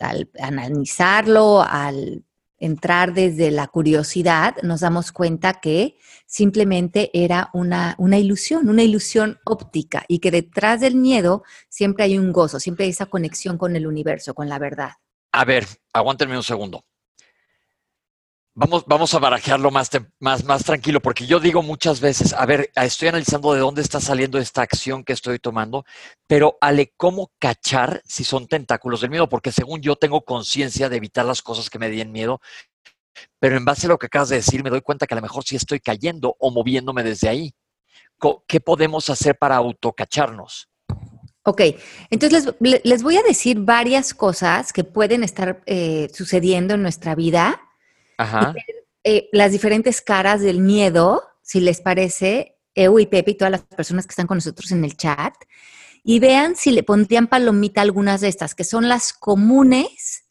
al 0.00 0.30
analizarlo, 0.38 1.62
al 1.62 2.25
entrar 2.62 3.12
desde 3.12 3.50
la 3.50 3.66
curiosidad, 3.66 4.54
nos 4.62 4.81
damos 4.81 5.11
cuenta 5.11 5.54
que 5.54 5.99
simplemente 6.26 7.11
era 7.12 7.50
una, 7.52 7.97
una, 7.99 8.19
ilusión, 8.19 8.69
una 8.69 8.85
ilusión 8.85 9.40
óptica 9.45 10.04
y 10.07 10.21
que 10.21 10.31
detrás 10.31 10.81
del 10.81 10.95
miedo 10.95 11.42
siempre 11.69 12.04
hay 12.04 12.16
un 12.16 12.33
gozo, 12.33 12.61
siempre 12.61 12.85
hay 12.85 12.92
esa 12.92 13.07
conexión 13.07 13.59
con 13.59 13.75
el 13.75 13.87
universo, 13.87 14.33
con 14.33 14.49
la 14.49 14.61
verdad. 14.61 14.92
A 15.33 15.45
ver, 15.45 15.66
aguántenme 15.92 16.37
un 16.37 16.45
segundo. 16.45 16.85
Vamos, 18.54 18.85
vamos 18.87 19.14
a 19.14 19.18
barajearlo 19.18 19.71
más, 19.71 19.88
más, 20.21 20.44
más 20.44 20.64
tranquilo, 20.64 21.00
porque 21.00 21.26
yo 21.26 21.40
digo 21.40 21.62
muchas 21.62 22.00
veces, 22.00 22.35
a 22.35 22.44
ver, 22.44 22.71
estoy 22.75 23.09
analizando 23.09 23.54
de 23.54 23.61
dónde 23.61 23.80
está 23.80 23.99
saliendo 23.99 24.37
esta 24.38 24.61
acción 24.61 25.04
que 25.04 25.14
estoy 25.14 25.38
tomando, 25.38 25.87
pero 26.26 26.59
Ale, 26.61 26.92
¿cómo 26.99 27.32
cachar 27.38 28.02
si 28.04 28.25
son 28.25 28.47
tentáculos 28.47 29.00
del 29.00 29.09
miedo? 29.09 29.26
Porque 29.26 29.52
según 29.52 29.80
yo 29.80 29.97
tengo 29.97 30.21
conciencia 30.21 30.90
de 30.90 30.99
evitar 30.99 31.25
las 31.25 31.40
cosas 31.40 31.71
que 31.71 31.78
me 31.78 31.88
den 31.88 32.12
miedo, 32.12 32.42
pero 33.38 33.56
en 33.56 33.64
base 33.64 33.87
a 33.87 33.88
lo 33.88 33.99
que 33.99 34.06
acabas 34.06 34.28
de 34.28 34.37
decir, 34.37 34.62
me 34.62 34.68
doy 34.68 34.82
cuenta 34.82 35.06
que 35.06 35.14
a 35.14 35.16
lo 35.16 35.23
mejor 35.23 35.44
sí 35.44 35.56
estoy 35.56 35.80
cayendo 35.80 36.37
o 36.38 36.50
moviéndome 36.50 37.02
desde 37.02 37.30
ahí. 37.30 37.54
¿Qué 38.47 38.61
podemos 38.61 39.09
hacer 39.09 39.38
para 39.38 39.56
autocacharnos? 39.56 40.68
Ok, 41.44 41.62
entonces 42.11 42.54
les, 42.61 43.02
voy 43.02 43.16
a 43.16 43.23
decir 43.23 43.61
varias 43.61 44.12
cosas 44.12 44.75
que 44.75 44.85
pueden 44.85 45.25
estar 45.25 45.62
eh, 45.64 46.11
sucediendo 46.12 46.75
en 46.75 46.82
nuestra 46.82 47.14
vida 47.14 47.59
eh, 49.05 49.29
las 49.33 49.52
diferentes 49.52 50.00
caras 50.00 50.41
del 50.41 50.61
miedo, 50.61 51.23
si 51.43 51.61
les 51.61 51.81
parece, 51.81 52.59
Eu 52.75 52.99
y 52.99 53.07
Pepe 53.07 53.33
y 53.33 53.35
todas 53.37 53.50
las 53.50 53.62
personas 53.62 54.07
que 54.07 54.12
están 54.12 54.26
con 54.26 54.38
nosotros 54.38 54.73
en 54.73 54.85
el 54.85 54.97
chat, 54.97 55.35
y 56.05 56.19
vean 56.19 56.57
si 56.57 56.73
le 56.73 56.83
pondrían 56.83 57.26
palomita 57.26 57.81
algunas 57.81 58.21
de 58.21 58.29
estas, 58.29 58.55
que 58.55 58.64
son 58.64 58.88
las 58.88 59.12
comunes 59.12 60.25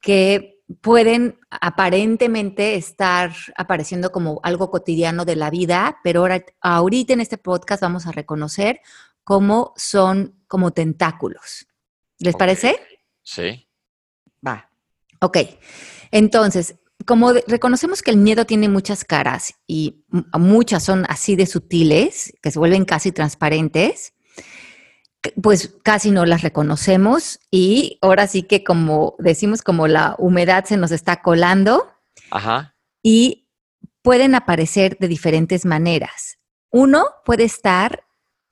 que 0.00 0.62
pueden 0.80 1.38
aparentemente 1.50 2.76
estar 2.76 3.32
apareciendo 3.56 4.10
como 4.10 4.40
algo 4.42 4.70
cotidiano 4.70 5.24
de 5.24 5.36
la 5.36 5.50
vida, 5.50 5.98
pero 6.02 6.20
ahora, 6.20 6.44
ahorita 6.60 7.12
en 7.12 7.20
este 7.20 7.36
podcast 7.38 7.82
vamos 7.82 8.06
a 8.06 8.12
reconocer 8.12 8.80
cómo 9.24 9.72
son 9.76 10.42
como 10.46 10.72
tentáculos. 10.72 11.66
¿Les 12.18 12.36
parece? 12.36 12.80
Sí. 13.22 13.68
Va. 14.46 14.70
Ok. 15.20 15.38
Entonces, 16.10 16.76
como 17.06 17.32
reconocemos 17.32 18.02
que 18.02 18.10
el 18.10 18.16
miedo 18.16 18.44
tiene 18.44 18.68
muchas 18.68 19.04
caras 19.04 19.54
y 19.66 20.04
muchas 20.38 20.82
son 20.82 21.06
así 21.08 21.36
de 21.36 21.46
sutiles, 21.46 22.32
que 22.42 22.50
se 22.50 22.58
vuelven 22.58 22.84
casi 22.84 23.12
transparentes, 23.12 24.14
pues 25.40 25.74
casi 25.82 26.10
no 26.10 26.26
las 26.26 26.42
reconocemos 26.42 27.40
y 27.50 27.98
ahora 28.02 28.26
sí 28.26 28.42
que 28.42 28.64
como 28.64 29.14
decimos, 29.18 29.62
como 29.62 29.86
la 29.86 30.16
humedad 30.18 30.64
se 30.64 30.76
nos 30.76 30.90
está 30.90 31.22
colando 31.22 31.92
y 33.02 33.48
pueden 34.02 34.34
aparecer 34.34 34.96
de 34.98 35.08
diferentes 35.08 35.64
maneras. 35.64 36.38
Uno 36.70 37.06
puede 37.24 37.44
estar 37.44 38.04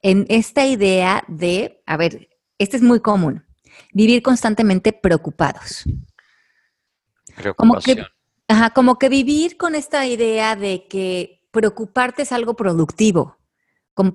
en 0.02 0.26
esta 0.28 0.66
idea 0.66 1.24
de, 1.28 1.82
a 1.86 1.96
ver, 1.96 2.28
este 2.58 2.76
es 2.76 2.82
muy 2.82 3.00
común, 3.00 3.44
vivir 3.92 4.22
constantemente 4.22 4.92
preocupados. 4.92 5.84
Preocupación. 7.36 8.06
Ajá, 8.50 8.70
como 8.70 8.98
que 8.98 9.08
vivir 9.08 9.56
con 9.56 9.76
esta 9.76 10.04
idea 10.06 10.56
de 10.56 10.88
que 10.88 11.46
preocuparte 11.52 12.22
es 12.22 12.32
algo 12.32 12.54
productivo. 12.54 13.38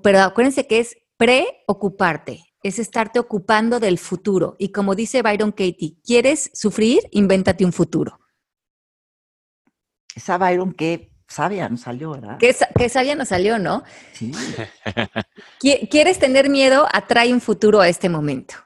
pero 0.04 0.20
acuérdense 0.24 0.68
que 0.68 0.80
es 0.80 0.98
preocuparte, 1.15 2.44
es 2.62 2.77
estarte 2.77 3.18
ocupando 3.18 3.80
del 3.80 3.98
futuro. 3.98 4.58
Y 4.60 4.74
como 4.74 4.94
dice 4.94 5.22
Byron 5.22 5.51
Katie, 5.51 6.01
¿quieres 6.04 6.51
sufrir? 6.54 7.00
Invéntate 7.12 7.63
un 7.63 7.72
futuro. 7.72 8.20
Esa 10.13 10.38
Byron 10.38 10.74
que 10.74 11.13
sabia 11.30 11.70
no 11.70 11.77
salió, 11.77 12.12
¿verdad? 12.12 12.38
Que, 12.38 12.54
que 12.77 12.89
sabia 12.89 13.15
no 13.15 13.24
salió, 13.24 13.58
¿no? 13.58 13.84
Sí. 14.12 14.34
¿Quieres 15.89 16.20
tener 16.20 16.50
miedo? 16.50 16.89
Atrae 16.92 17.32
un 17.32 17.39
futuro 17.39 17.80
a 17.80 17.88
este 17.88 18.10
momento. 18.10 18.64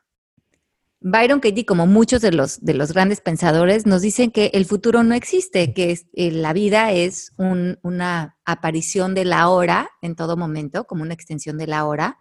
Byron 1.01 1.39
Katie, 1.39 1.65
como 1.65 1.88
muchos 1.88 2.22
de 2.22 2.32
los, 2.32 2.60
de 2.60 2.74
los 2.74 2.91
grandes 2.91 3.22
pensadores, 3.22 3.86
nos 3.86 4.01
dicen 4.01 4.32
que 4.32 4.51
el 4.53 4.65
futuro 4.65 5.03
no 5.03 5.15
existe, 5.15 5.74
que 5.74 5.98
eh, 6.13 6.32
la 6.32 6.51
vida 6.51 6.91
es 6.91 7.32
una 7.38 8.38
aparición 8.44 9.15
de 9.15 9.24
la 9.24 9.48
hora 9.48 9.89
en 10.01 10.15
todo 10.15 10.36
momento, 10.36 10.86
como 10.86 11.03
una 11.03 11.13
extensión 11.13 11.58
de 11.58 11.68
la 11.68 11.86
hora, 11.86 12.20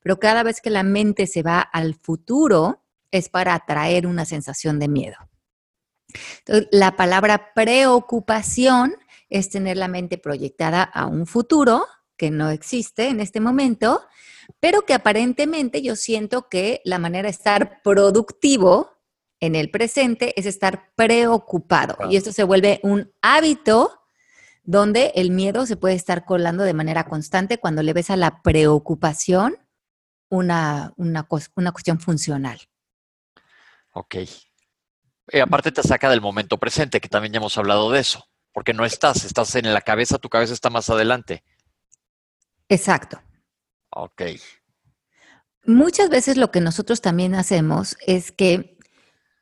pero 0.00 0.18
cada 0.18 0.42
vez 0.42 0.62
que 0.62 0.70
la 0.70 0.82
mente 0.82 1.26
se 1.26 1.42
va 1.42 1.60
al 1.60 1.94
futuro 1.94 2.82
es 3.10 3.28
para 3.28 3.54
atraer 3.54 4.06
una 4.06 4.24
sensación 4.24 4.78
de 4.78 4.88
miedo. 4.88 5.16
La 6.70 6.96
palabra 6.96 7.52
preocupación 7.54 8.96
es 9.28 9.50
tener 9.50 9.76
la 9.76 9.88
mente 9.88 10.16
proyectada 10.16 10.82
a 10.82 11.06
un 11.06 11.26
futuro 11.26 11.86
que 12.16 12.30
no 12.30 12.50
existe 12.50 13.08
en 13.08 13.20
este 13.20 13.40
momento 13.40 14.00
pero 14.64 14.86
que 14.86 14.94
aparentemente 14.94 15.82
yo 15.82 15.94
siento 15.94 16.48
que 16.48 16.80
la 16.86 16.98
manera 16.98 17.24
de 17.24 17.32
estar 17.32 17.82
productivo 17.82 18.92
en 19.38 19.56
el 19.56 19.70
presente 19.70 20.32
es 20.40 20.46
estar 20.46 20.90
preocupado. 20.94 21.98
Y 22.08 22.16
esto 22.16 22.32
se 22.32 22.44
vuelve 22.44 22.80
un 22.82 23.12
hábito 23.20 24.00
donde 24.62 25.12
el 25.16 25.32
miedo 25.32 25.66
se 25.66 25.76
puede 25.76 25.96
estar 25.96 26.24
colando 26.24 26.64
de 26.64 26.72
manera 26.72 27.04
constante 27.04 27.58
cuando 27.58 27.82
le 27.82 27.92
ves 27.92 28.08
a 28.08 28.16
la 28.16 28.40
preocupación 28.40 29.58
una, 30.30 30.94
una, 30.96 31.28
una 31.56 31.72
cuestión 31.72 32.00
funcional. 32.00 32.58
Ok. 33.92 34.16
Y 35.30 35.40
aparte 35.40 35.72
te 35.72 35.82
saca 35.82 36.08
del 36.08 36.22
momento 36.22 36.56
presente, 36.56 37.02
que 37.02 37.10
también 37.10 37.34
ya 37.34 37.36
hemos 37.36 37.58
hablado 37.58 37.90
de 37.90 38.00
eso, 38.00 38.24
porque 38.50 38.72
no 38.72 38.86
estás, 38.86 39.26
estás 39.26 39.56
en 39.56 39.74
la 39.74 39.82
cabeza, 39.82 40.16
tu 40.16 40.30
cabeza 40.30 40.54
está 40.54 40.70
más 40.70 40.88
adelante. 40.88 41.44
Exacto. 42.70 43.20
Ok. 43.94 44.22
Muchas 45.66 46.10
veces 46.10 46.36
lo 46.36 46.50
que 46.50 46.60
nosotros 46.60 47.00
también 47.00 47.34
hacemos 47.34 47.96
es 48.06 48.32
que 48.32 48.76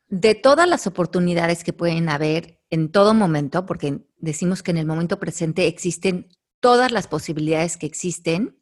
de 0.07 0.35
todas 0.35 0.69
las 0.69 0.85
oportunidades 0.85 1.63
que 1.63 1.73
pueden 1.73 2.07
haber 2.07 2.61
en 2.69 2.91
todo 2.91 3.13
momento, 3.13 3.65
porque 3.65 4.05
decimos 4.17 4.61
que 4.61 4.71
en 4.71 4.77
el 4.77 4.85
momento 4.85 5.19
presente 5.19 5.67
existen 5.67 6.29
todas 6.59 6.91
las 6.91 7.07
posibilidades 7.07 7.77
que 7.77 7.87
existen, 7.87 8.59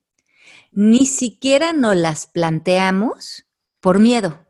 ni 0.72 1.06
siquiera 1.06 1.74
nos 1.74 1.96
las 1.96 2.28
planteamos 2.28 3.46
por 3.80 4.00
miedo. 4.00 4.48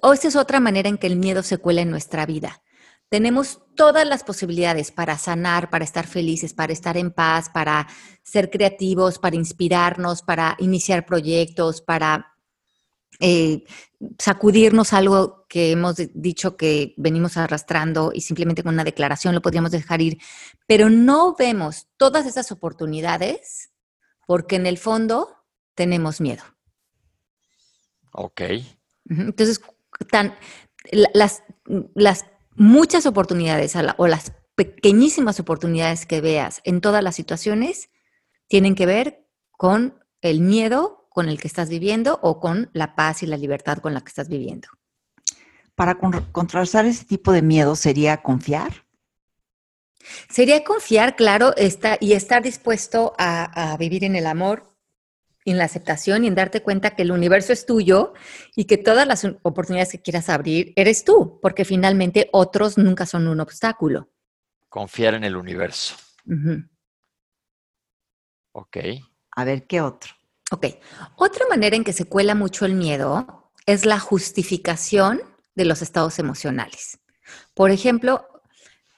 O 0.00 0.12
esa 0.12 0.28
es 0.28 0.36
otra 0.36 0.60
manera 0.60 0.88
en 0.88 0.98
que 0.98 1.06
el 1.06 1.16
miedo 1.16 1.42
se 1.42 1.58
cuela 1.58 1.82
en 1.82 1.90
nuestra 1.90 2.24
vida. 2.24 2.62
Tenemos 3.10 3.60
todas 3.78 4.04
las 4.08 4.24
posibilidades 4.24 4.90
para 4.90 5.16
sanar, 5.16 5.70
para 5.70 5.84
estar 5.84 6.04
felices, 6.04 6.52
para 6.52 6.72
estar 6.72 6.96
en 6.96 7.12
paz, 7.12 7.48
para 7.48 7.86
ser 8.24 8.50
creativos, 8.50 9.20
para 9.20 9.36
inspirarnos, 9.36 10.22
para 10.22 10.56
iniciar 10.58 11.06
proyectos, 11.06 11.80
para 11.80 12.34
eh, 13.20 13.62
sacudirnos 14.18 14.92
algo 14.92 15.46
que 15.48 15.70
hemos 15.70 15.94
dicho 16.12 16.56
que 16.56 16.92
venimos 16.96 17.36
arrastrando 17.36 18.10
y 18.12 18.20
simplemente 18.20 18.64
con 18.64 18.74
una 18.74 18.82
declaración 18.82 19.32
lo 19.32 19.42
podríamos 19.42 19.70
dejar 19.70 20.02
ir. 20.02 20.18
Pero 20.66 20.90
no 20.90 21.36
vemos 21.38 21.86
todas 21.96 22.26
esas 22.26 22.50
oportunidades 22.50 23.70
porque 24.26 24.56
en 24.56 24.66
el 24.66 24.78
fondo 24.78 25.36
tenemos 25.76 26.20
miedo. 26.20 26.42
Ok. 28.10 28.42
Entonces, 29.08 29.60
tan, 30.10 30.34
las, 30.90 31.44
las 31.94 32.24
muchas 32.58 33.06
oportunidades 33.06 33.74
o 33.96 34.06
las 34.06 34.32
pequeñísimas 34.54 35.40
oportunidades 35.40 36.04
que 36.04 36.20
veas 36.20 36.60
en 36.64 36.80
todas 36.80 37.02
las 37.02 37.14
situaciones 37.14 37.90
tienen 38.48 38.74
que 38.74 38.86
ver 38.86 39.24
con 39.50 40.04
el 40.20 40.40
miedo 40.40 41.08
con 41.10 41.28
el 41.28 41.40
que 41.40 41.48
estás 41.48 41.68
viviendo 41.68 42.18
o 42.22 42.40
con 42.40 42.70
la 42.72 42.94
paz 42.94 43.22
y 43.22 43.26
la 43.26 43.36
libertad 43.36 43.78
con 43.78 43.94
la 43.94 44.00
que 44.00 44.08
estás 44.08 44.28
viviendo. 44.28 44.68
Para 45.74 45.98
contrarrestar 45.98 46.86
ese 46.86 47.04
tipo 47.04 47.32
de 47.32 47.42
miedo 47.42 47.76
sería 47.76 48.22
confiar. 48.22 48.84
Sería 50.28 50.64
confiar, 50.64 51.16
claro, 51.16 51.54
y 52.00 52.12
estar 52.12 52.42
dispuesto 52.42 53.14
a 53.18 53.76
vivir 53.78 54.04
en 54.04 54.16
el 54.16 54.26
amor, 54.26 54.77
en 55.50 55.58
la 55.58 55.64
aceptación 55.64 56.24
y 56.24 56.28
en 56.28 56.34
darte 56.34 56.62
cuenta 56.62 56.94
que 56.94 57.02
el 57.02 57.12
universo 57.12 57.52
es 57.52 57.66
tuyo 57.66 58.14
y 58.54 58.64
que 58.64 58.76
todas 58.76 59.06
las 59.06 59.24
oportunidades 59.42 59.92
que 59.92 60.02
quieras 60.02 60.28
abrir 60.28 60.72
eres 60.76 61.04
tú, 61.04 61.38
porque 61.40 61.64
finalmente 61.64 62.28
otros 62.32 62.78
nunca 62.78 63.06
son 63.06 63.26
un 63.28 63.40
obstáculo. 63.40 64.08
Confiar 64.68 65.14
en 65.14 65.24
el 65.24 65.36
universo. 65.36 65.96
Ok. 68.52 68.76
A 69.32 69.44
ver, 69.44 69.66
¿qué 69.66 69.80
otro? 69.80 70.12
Ok. 70.50 70.66
Otra 71.16 71.46
manera 71.48 71.76
en 71.76 71.84
que 71.84 71.92
se 71.92 72.06
cuela 72.06 72.34
mucho 72.34 72.66
el 72.66 72.74
miedo 72.74 73.52
es 73.66 73.84
la 73.84 73.98
justificación 73.98 75.20
de 75.54 75.64
los 75.64 75.82
estados 75.82 76.18
emocionales. 76.18 77.00
Por 77.54 77.70
ejemplo, 77.70 78.26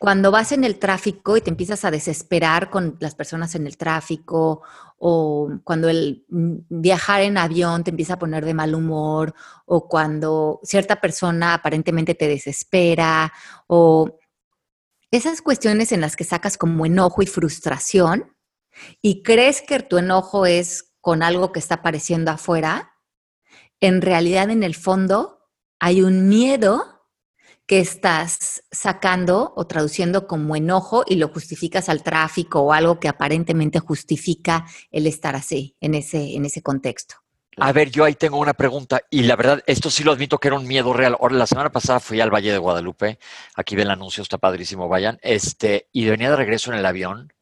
cuando 0.00 0.30
vas 0.30 0.50
en 0.52 0.64
el 0.64 0.78
tráfico 0.78 1.36
y 1.36 1.42
te 1.42 1.50
empiezas 1.50 1.84
a 1.84 1.90
desesperar 1.90 2.70
con 2.70 2.96
las 3.00 3.14
personas 3.14 3.54
en 3.54 3.66
el 3.66 3.76
tráfico, 3.76 4.62
o 4.96 5.50
cuando 5.62 5.90
el 5.90 6.24
viajar 6.30 7.20
en 7.20 7.36
avión 7.36 7.84
te 7.84 7.90
empieza 7.90 8.14
a 8.14 8.18
poner 8.18 8.46
de 8.46 8.54
mal 8.54 8.74
humor, 8.74 9.34
o 9.66 9.88
cuando 9.88 10.58
cierta 10.62 11.02
persona 11.02 11.52
aparentemente 11.52 12.14
te 12.14 12.28
desespera, 12.28 13.30
o 13.66 14.18
esas 15.10 15.42
cuestiones 15.42 15.92
en 15.92 16.00
las 16.00 16.16
que 16.16 16.24
sacas 16.24 16.56
como 16.56 16.86
enojo 16.86 17.20
y 17.20 17.26
frustración 17.26 18.34
y 19.02 19.22
crees 19.22 19.60
que 19.60 19.80
tu 19.80 19.98
enojo 19.98 20.46
es 20.46 20.94
con 21.02 21.22
algo 21.22 21.52
que 21.52 21.58
está 21.58 21.74
apareciendo 21.74 22.30
afuera, 22.30 22.94
en 23.80 24.00
realidad 24.00 24.48
en 24.48 24.62
el 24.62 24.74
fondo 24.74 25.50
hay 25.78 26.00
un 26.00 26.26
miedo 26.26 26.99
que 27.70 27.78
estás 27.78 28.64
sacando 28.72 29.52
o 29.54 29.64
traduciendo 29.64 30.26
como 30.26 30.56
enojo 30.56 31.04
y 31.06 31.14
lo 31.14 31.28
justificas 31.28 31.88
al 31.88 32.02
tráfico 32.02 32.62
o 32.62 32.72
algo 32.72 32.98
que 32.98 33.06
aparentemente 33.06 33.78
justifica 33.78 34.66
el 34.90 35.06
estar 35.06 35.36
así, 35.36 35.76
en 35.80 35.94
ese, 35.94 36.34
en 36.34 36.44
ese 36.44 36.62
contexto. 36.62 37.14
A 37.58 37.70
ver, 37.70 37.92
yo 37.92 38.04
ahí 38.04 38.16
tengo 38.16 38.38
una 38.38 38.54
pregunta 38.54 39.02
y 39.08 39.22
la 39.22 39.36
verdad, 39.36 39.62
esto 39.68 39.88
sí 39.88 40.02
lo 40.02 40.10
admito 40.10 40.38
que 40.38 40.48
era 40.48 40.58
un 40.58 40.66
miedo 40.66 40.92
real. 40.92 41.16
Ahora, 41.20 41.36
la 41.36 41.46
semana 41.46 41.70
pasada 41.70 42.00
fui 42.00 42.20
al 42.20 42.34
Valle 42.34 42.50
de 42.50 42.58
Guadalupe, 42.58 43.20
aquí 43.54 43.76
ven 43.76 43.86
el 43.86 43.92
anuncio, 43.92 44.24
está 44.24 44.38
padrísimo, 44.38 44.88
vayan, 44.88 45.20
este, 45.22 45.88
y 45.92 46.06
venía 46.06 46.30
de 46.30 46.36
regreso 46.36 46.72
en 46.72 46.78
el 46.80 46.86
avión 46.86 47.32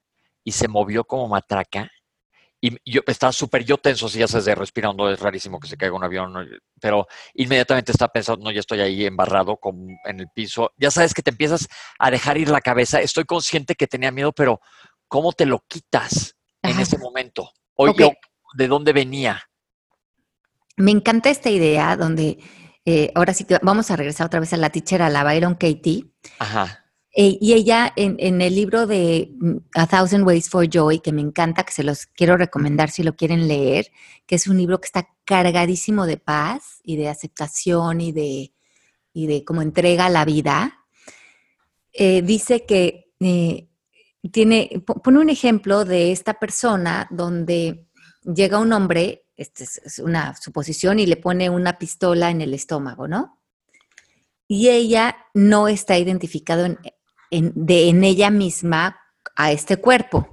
y 0.44 0.52
se 0.52 0.68
movió 0.68 1.04
como 1.04 1.26
matraca 1.28 1.90
y 2.60 2.76
yo 2.90 3.02
estaba 3.06 3.32
súper 3.32 3.64
yo 3.64 3.78
tenso, 3.78 4.08
si 4.08 4.18
ya 4.18 4.26
sabes, 4.26 4.46
de 4.46 4.54
respirando, 4.54 5.10
es 5.10 5.20
rarísimo 5.20 5.60
que 5.60 5.68
se 5.68 5.76
caiga 5.76 5.94
un 5.94 6.02
avión, 6.02 6.34
pero 6.80 7.06
inmediatamente 7.34 7.92
estaba 7.92 8.12
pensando, 8.12 8.44
no, 8.44 8.50
ya 8.50 8.60
estoy 8.60 8.80
ahí 8.80 9.06
embarrado 9.06 9.58
en 10.04 10.20
el 10.20 10.28
piso. 10.34 10.72
Ya 10.76 10.90
sabes 10.90 11.14
que 11.14 11.22
te 11.22 11.30
empiezas 11.30 11.68
a 11.98 12.10
dejar 12.10 12.36
ir 12.36 12.48
la 12.48 12.60
cabeza. 12.60 13.00
Estoy 13.00 13.24
consciente 13.24 13.76
que 13.76 13.86
tenía 13.86 14.10
miedo, 14.10 14.32
pero 14.32 14.60
¿cómo 15.06 15.32
te 15.32 15.46
lo 15.46 15.64
quitas 15.68 16.36
en 16.62 16.80
ese 16.80 16.98
momento? 16.98 17.52
Hoy 17.74 17.94
¿de 18.54 18.66
dónde 18.66 18.92
venía? 18.92 19.42
Me 20.76 20.90
encanta 20.90 21.30
esta 21.30 21.50
idea 21.50 21.96
donde, 21.96 22.38
eh, 22.84 23.12
ahora 23.14 23.34
sí 23.34 23.44
que 23.44 23.58
vamos 23.62 23.90
a 23.90 23.96
regresar 23.96 24.26
otra 24.26 24.40
vez 24.40 24.52
a 24.52 24.56
la 24.56 24.70
teacher, 24.70 25.02
a 25.02 25.10
la 25.10 25.22
Byron 25.22 25.54
Katie. 25.54 26.06
Ajá. 26.38 26.87
Eh, 27.14 27.38
y 27.40 27.54
ella 27.54 27.92
en, 27.96 28.40
el 28.40 28.54
libro 28.54 28.86
de 28.86 29.32
mm, 29.38 29.56
A 29.74 29.86
Thousand 29.86 30.26
Ways 30.26 30.48
for 30.48 30.68
Joy, 30.68 31.00
que 31.00 31.12
me 31.12 31.22
encanta, 31.22 31.64
que 31.64 31.72
se 31.72 31.82
los 31.82 32.06
quiero 32.06 32.36
recomendar 32.36 32.90
si 32.90 33.02
lo 33.02 33.16
quieren 33.16 33.48
leer, 33.48 33.90
que 34.26 34.36
es 34.36 34.46
un 34.46 34.58
libro 34.58 34.80
que 34.80 34.86
está 34.86 35.08
cargadísimo 35.24 36.06
de 36.06 36.18
paz 36.18 36.80
y 36.84 36.96
de 36.96 37.08
aceptación 37.08 38.00
y 38.00 38.12
de, 38.12 38.52
y 39.12 39.26
de 39.26 39.44
como 39.44 39.62
entrega 39.62 40.06
a 40.06 40.10
la 40.10 40.24
vida, 40.24 40.84
eh, 41.92 42.22
dice 42.22 42.66
que 42.66 43.12
tiene, 44.30 44.82
pone 44.84 45.18
un 45.18 45.30
ejemplo 45.30 45.84
de 45.84 46.12
esta 46.12 46.34
persona 46.34 47.08
donde 47.10 47.86
llega 48.24 48.58
un 48.58 48.72
hombre 48.72 49.24
esta 49.38 49.62
es 49.62 50.00
una 50.00 50.34
suposición, 50.36 50.98
y 50.98 51.06
le 51.06 51.16
pone 51.16 51.48
una 51.48 51.78
pistola 51.78 52.30
en 52.30 52.40
el 52.40 52.52
estómago, 52.54 53.06
¿no? 53.06 53.40
Y 54.48 54.68
ella 54.68 55.16
no 55.32 55.68
está 55.68 55.96
identificado 55.96 56.66
en, 57.30 57.52
de, 57.54 57.88
en 57.88 58.04
ella 58.04 58.30
misma 58.30 58.98
a 59.36 59.52
este 59.52 59.76
cuerpo, 59.76 60.28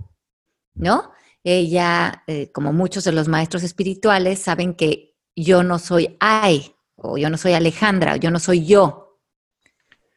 ¿no? 0.73 1.11
Ella, 1.43 2.23
eh, 2.27 2.51
como 2.51 2.73
muchos 2.73 3.03
de 3.03 3.11
los 3.11 3.27
maestros 3.27 3.63
espirituales, 3.63 4.39
saben 4.39 4.73
que 4.73 5.15
yo 5.35 5.63
no 5.63 5.79
soy 5.79 6.17
Ay, 6.19 6.75
o 6.95 7.17
yo 7.17 7.29
no 7.29 7.37
soy 7.37 7.53
Alejandra, 7.53 8.13
o 8.13 8.15
yo 8.17 8.31
no 8.31 8.39
soy 8.39 8.65
yo, 8.65 9.19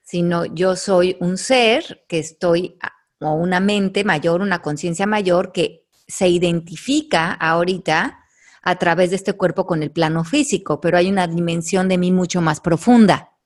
sino 0.03 0.47
yo 0.47 0.75
soy 0.77 1.17
un 1.21 1.37
ser 1.37 2.05
que 2.09 2.19
estoy, 2.19 2.79
o 3.21 3.33
una 3.33 3.61
mente 3.61 4.05
mayor, 4.05 4.41
una 4.41 4.63
conciencia 4.63 5.07
mayor 5.07 5.53
que 5.53 5.87
se 6.07 6.29
identifica 6.29 7.33
ahorita 7.33 8.25
a 8.63 8.77
través 8.77 9.11
de 9.11 9.17
este 9.17 9.35
cuerpo 9.35 9.67
con 9.67 9.83
el 9.83 9.91
plano 9.91 10.25
físico, 10.25 10.81
pero 10.81 10.97
hay 10.97 11.11
una 11.11 11.27
dimensión 11.27 11.89
de 11.89 11.99
mí 11.99 12.11
mucho 12.13 12.41
más 12.41 12.61
profunda. 12.61 13.37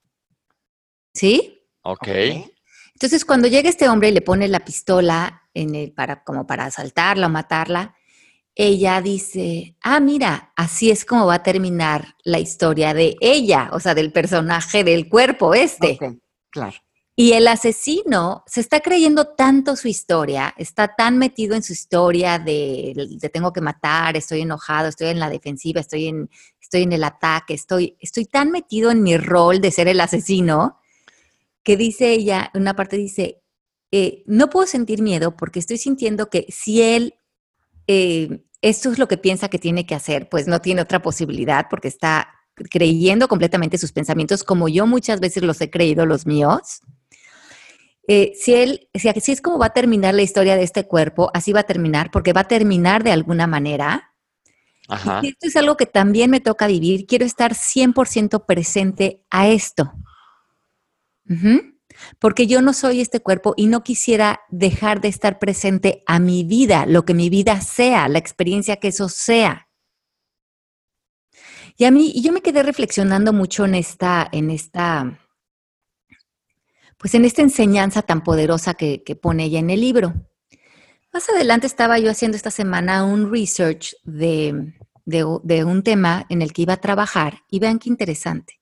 ¿Sí? 1.12 1.66
Ok. 1.82 2.08
Entonces, 2.94 3.24
cuando 3.24 3.48
llega 3.48 3.68
este 3.68 3.88
hombre 3.88 4.08
y 4.08 4.12
le 4.12 4.20
pone 4.20 4.48
la 4.48 4.64
pistola 4.64 5.42
en 5.54 5.74
el, 5.74 5.92
para, 5.92 6.22
como 6.24 6.46
para 6.46 6.66
asaltarla 6.66 7.26
o 7.26 7.30
matarla, 7.30 7.94
ella 8.54 9.00
dice, 9.00 9.76
ah, 9.82 10.00
mira, 10.00 10.52
así 10.56 10.90
es 10.90 11.04
como 11.04 11.26
va 11.26 11.34
a 11.34 11.42
terminar 11.42 12.16
la 12.22 12.38
historia 12.38 12.92
de 12.92 13.16
ella, 13.20 13.70
o 13.72 13.80
sea, 13.80 13.94
del 13.94 14.12
personaje 14.12 14.84
del 14.84 15.08
cuerpo 15.08 15.54
este. 15.54 15.98
claro. 16.50 16.76
Y 17.14 17.32
el 17.32 17.46
asesino 17.46 18.42
se 18.46 18.60
está 18.62 18.80
creyendo 18.80 19.26
tanto 19.26 19.76
su 19.76 19.86
historia, 19.86 20.54
está 20.56 20.94
tan 20.96 21.18
metido 21.18 21.54
en 21.54 21.62
su 21.62 21.74
historia 21.74 22.38
de, 22.38 22.94
te 23.20 23.28
tengo 23.28 23.52
que 23.52 23.60
matar, 23.60 24.16
estoy 24.16 24.40
enojado, 24.40 24.88
estoy 24.88 25.08
en 25.08 25.20
la 25.20 25.28
defensiva, 25.28 25.80
estoy 25.80 26.08
en, 26.08 26.30
estoy 26.58 26.82
en 26.82 26.92
el 26.92 27.04
ataque, 27.04 27.52
estoy, 27.52 27.98
estoy 28.00 28.24
tan 28.24 28.50
metido 28.50 28.90
en 28.90 29.02
mi 29.02 29.18
rol 29.18 29.60
de 29.60 29.70
ser 29.70 29.88
el 29.88 30.00
asesino, 30.00 30.78
que 31.62 31.76
dice 31.76 32.12
ella, 32.12 32.50
una 32.54 32.74
parte 32.74 32.96
dice, 32.96 33.42
eh, 33.90 34.24
no 34.26 34.50
puedo 34.50 34.66
sentir 34.66 35.02
miedo 35.02 35.36
porque 35.36 35.58
estoy 35.58 35.78
sintiendo 35.78 36.30
que 36.30 36.46
si 36.48 36.82
él, 36.82 37.14
eh, 37.86 38.44
esto 38.62 38.90
es 38.90 38.98
lo 38.98 39.08
que 39.08 39.18
piensa 39.18 39.48
que 39.48 39.58
tiene 39.58 39.86
que 39.86 39.94
hacer, 39.94 40.28
pues 40.28 40.46
no 40.46 40.60
tiene 40.60 40.82
otra 40.82 41.02
posibilidad 41.02 41.66
porque 41.68 41.88
está 41.88 42.28
creyendo 42.70 43.28
completamente 43.28 43.78
sus 43.78 43.92
pensamientos 43.92 44.44
como 44.44 44.68
yo 44.68 44.86
muchas 44.86 45.20
veces 45.20 45.42
los 45.42 45.60
he 45.60 45.70
creído 45.70 46.06
los 46.06 46.26
míos. 46.26 46.80
Eh, 48.08 48.32
si 48.34 48.54
él, 48.54 48.88
si 48.94 49.08
así 49.08 49.32
es 49.32 49.40
como 49.40 49.58
va 49.58 49.66
a 49.66 49.72
terminar 49.72 50.14
la 50.14 50.22
historia 50.22 50.56
de 50.56 50.64
este 50.64 50.86
cuerpo, 50.86 51.30
así 51.34 51.52
va 51.52 51.60
a 51.60 51.64
terminar, 51.64 52.10
porque 52.10 52.32
va 52.32 52.42
a 52.42 52.48
terminar 52.48 53.04
de 53.04 53.12
alguna 53.12 53.46
manera. 53.46 54.14
Ajá. 54.88 55.20
Y 55.22 55.28
esto 55.28 55.46
es 55.46 55.56
algo 55.56 55.76
que 55.76 55.86
también 55.86 56.30
me 56.30 56.40
toca 56.40 56.66
vivir. 56.66 57.06
Quiero 57.06 57.24
estar 57.24 57.54
100% 57.54 58.44
presente 58.44 59.22
a 59.30 59.48
esto. 59.48 59.92
Porque 62.18 62.46
yo 62.46 62.62
no 62.62 62.72
soy 62.72 63.00
este 63.00 63.20
cuerpo 63.20 63.54
y 63.56 63.66
no 63.66 63.82
quisiera 63.82 64.40
dejar 64.50 65.00
de 65.00 65.08
estar 65.08 65.38
presente 65.38 66.02
a 66.06 66.18
mi 66.18 66.44
vida, 66.44 66.86
lo 66.86 67.04
que 67.04 67.14
mi 67.14 67.30
vida 67.30 67.60
sea, 67.60 68.08
la 68.08 68.18
experiencia 68.18 68.76
que 68.76 68.88
eso 68.88 69.08
sea. 69.08 69.68
Y 71.76 71.84
a 71.84 71.90
mí, 71.90 72.12
y 72.14 72.22
yo 72.22 72.32
me 72.32 72.42
quedé 72.42 72.62
reflexionando 72.62 73.32
mucho 73.32 73.64
en 73.64 73.74
esta, 73.74 74.28
en 74.30 74.50
esta, 74.50 75.18
pues 76.98 77.14
en 77.14 77.24
esta 77.24 77.42
enseñanza 77.42 78.02
tan 78.02 78.22
poderosa 78.22 78.74
que, 78.74 79.02
pone 79.20 79.44
ella 79.44 79.58
en 79.58 79.70
el 79.70 79.80
libro. 79.80 80.14
Más 81.12 81.28
adelante 81.28 81.66
estaba 81.66 81.98
yo 81.98 82.10
haciendo 82.10 82.36
esta 82.36 82.50
semana 82.50 83.04
un 83.04 83.32
research 83.32 83.94
de, 84.04 84.72
un 85.64 85.82
tema 85.82 86.26
en 86.28 86.42
el 86.42 86.52
que 86.52 86.62
iba 86.62 86.74
a 86.74 86.80
trabajar 86.80 87.40
y 87.50 87.58
vean 87.58 87.78
qué 87.78 87.88
interesante. 87.88 88.61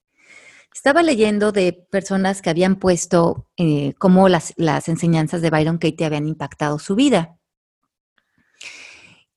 Estaba 0.72 1.02
leyendo 1.02 1.52
de 1.52 1.72
personas 1.72 2.42
que 2.42 2.50
habían 2.50 2.76
puesto 2.76 3.46
eh, 3.56 3.94
cómo 3.98 4.28
las, 4.28 4.54
enseñanzas 4.88 5.42
de 5.42 5.50
Byron 5.50 5.78
Katie 5.78 6.06
habían 6.06 6.28
impactado 6.28 6.78
su 6.78 6.94
vida. 6.94 7.38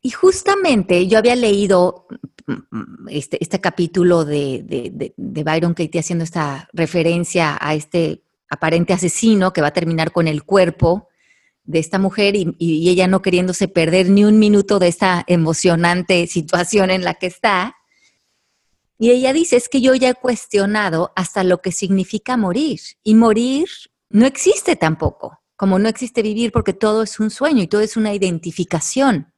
Y 0.01 0.11
justamente 0.11 1.07
yo 1.07 1.17
había 1.17 1.35
leído 1.35 2.07
mm, 2.45 3.07
este, 3.09 3.37
este 3.41 3.59
capítulo 3.59 4.25
de, 4.25 5.13
Byron 5.17 5.73
Katie 5.73 5.99
haciendo 5.99 6.23
esta 6.23 6.69
referencia 6.73 7.57
a 7.59 7.73
este 7.73 8.23
aparente 8.49 8.93
asesino 8.93 9.51
que 9.51 9.61
va 9.61 9.67
a 9.67 9.73
terminar 9.73 10.11
con 10.11 10.27
el 10.27 10.43
cuerpo 10.43 11.09
de 11.63 11.79
esta 11.79 11.97
mujer 11.97 12.35
y, 12.35 12.55
ella 12.89 13.07
no 13.07 13.21
queriéndose 13.21 13.67
perder 13.67 14.09
ni 14.09 14.25
un 14.25 14.37
minuto 14.37 14.79
de 14.79 14.89
esta 14.89 15.23
emocionante 15.27 16.27
situación 16.27 16.91
en 16.91 17.03
la 17.03 17.15
que 17.15 17.27
está. 17.27 17.75
Y 19.03 19.11
ella 19.11 19.33
dice, 19.33 19.57
es 19.57 19.67
que 19.67 19.81
yo 19.81 19.95
ya 19.95 20.11
he 20.11 20.13
cuestionado 20.13 21.11
hasta 21.17 21.43
lo 21.43 21.61
que 21.61 21.73
significa 21.73 22.37
morir. 22.37 22.79
Y 23.03 23.15
morir 23.15 23.67
no 24.09 24.25
existe 24.25 24.77
tampoco, 24.77 25.41
como 25.57 25.77
no 25.77 25.89
existe 25.89 26.21
vivir 26.21 26.53
porque 26.53 26.71
todo 26.71 27.03
es 27.03 27.19
un 27.19 27.29
sueño 27.29 27.61
y 27.61 27.67
todo 27.67 27.81
es 27.81 27.97
una 27.97 28.13
identificación. 28.13 29.33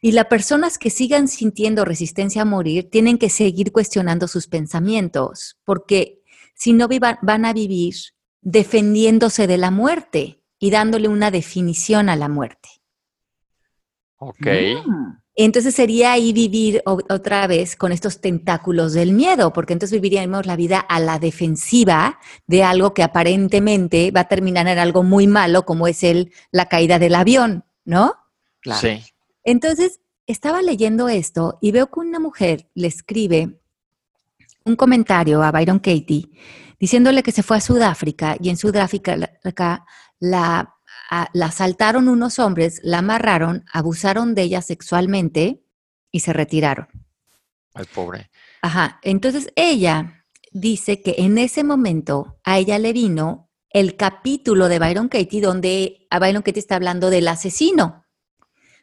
Y 0.00 0.12
las 0.12 0.28
personas 0.28 0.78
que 0.78 0.88
sigan 0.88 1.28
sintiendo 1.28 1.84
resistencia 1.84 2.40
a 2.40 2.46
morir 2.46 2.88
tienen 2.88 3.18
que 3.18 3.28
seguir 3.28 3.70
cuestionando 3.70 4.28
sus 4.28 4.46
pensamientos, 4.46 5.58
porque 5.66 6.22
si 6.54 6.72
no 6.72 6.88
van 7.20 7.44
a 7.44 7.52
vivir 7.52 7.96
defendiéndose 8.40 9.46
de 9.46 9.58
la 9.58 9.70
muerte 9.70 10.42
y 10.58 10.70
dándole 10.70 11.08
una 11.08 11.30
definición 11.30 12.08
a 12.08 12.16
la 12.16 12.30
muerte. 12.30 12.70
Ok. 14.16 14.46
Mm. 14.86 15.25
Entonces 15.38 15.74
sería 15.74 16.12
ahí 16.12 16.32
vivir 16.32 16.82
otra 16.86 17.46
vez 17.46 17.76
con 17.76 17.92
estos 17.92 18.22
tentáculos 18.22 18.94
del 18.94 19.12
miedo, 19.12 19.52
porque 19.52 19.74
entonces 19.74 20.00
viviríamos 20.00 20.46
la 20.46 20.56
vida 20.56 20.80
a 20.80 20.98
la 20.98 21.18
defensiva 21.18 22.18
de 22.46 22.64
algo 22.64 22.94
que 22.94 23.02
aparentemente 23.02 24.10
va 24.10 24.20
a 24.20 24.28
terminar 24.28 24.66
en 24.66 24.78
algo 24.78 25.02
muy 25.02 25.26
malo, 25.26 25.66
como 25.66 25.88
es 25.88 26.02
el, 26.04 26.32
la 26.50 26.66
caída 26.66 26.98
del 26.98 27.14
avión, 27.14 27.66
¿no? 27.84 28.14
Claro. 28.60 28.80
Sí. 28.80 29.04
Entonces, 29.44 30.00
estaba 30.26 30.62
leyendo 30.62 31.08
esto 31.10 31.58
y 31.60 31.70
veo 31.70 31.88
que 31.88 32.00
una 32.00 32.18
mujer 32.18 32.70
le 32.74 32.88
escribe 32.88 33.60
un 34.64 34.74
comentario 34.74 35.42
a 35.42 35.52
Byron 35.52 35.78
Katie 35.78 36.30
diciéndole 36.80 37.22
que 37.22 37.32
se 37.32 37.42
fue 37.42 37.58
a 37.58 37.60
Sudáfrica 37.60 38.36
y 38.40 38.48
en 38.48 38.56
Sudáfrica 38.56 39.16
la, 39.16 39.30
la 40.18 40.75
asaltaron 41.08 42.08
unos 42.08 42.38
hombres, 42.38 42.80
la 42.82 42.98
amarraron, 42.98 43.64
abusaron 43.72 44.34
de 44.34 44.42
ella 44.42 44.62
sexualmente 44.62 45.62
y 46.10 46.20
se 46.20 46.32
retiraron. 46.32 46.88
Ay, 47.74 47.86
pobre. 47.94 48.30
Ajá. 48.62 48.98
Entonces 49.02 49.52
ella 49.54 50.24
dice 50.52 51.02
que 51.02 51.16
en 51.18 51.38
ese 51.38 51.64
momento 51.64 52.38
a 52.44 52.58
ella 52.58 52.78
le 52.78 52.92
vino 52.92 53.50
el 53.70 53.96
capítulo 53.96 54.68
de 54.68 54.78
Byron 54.78 55.08
Katie 55.08 55.40
donde 55.40 56.06
a 56.10 56.18
Byron 56.18 56.42
Katie 56.42 56.60
está 56.60 56.76
hablando 56.76 57.10
del 57.10 57.28
asesino, 57.28 58.06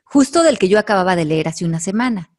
justo 0.03 0.43
del 0.43 0.59
que 0.59 0.69
yo 0.69 0.77
acababa 0.77 1.15
de 1.15 1.25
leer 1.25 1.47
hace 1.47 1.65
una 1.65 1.79
semana. 1.79 2.31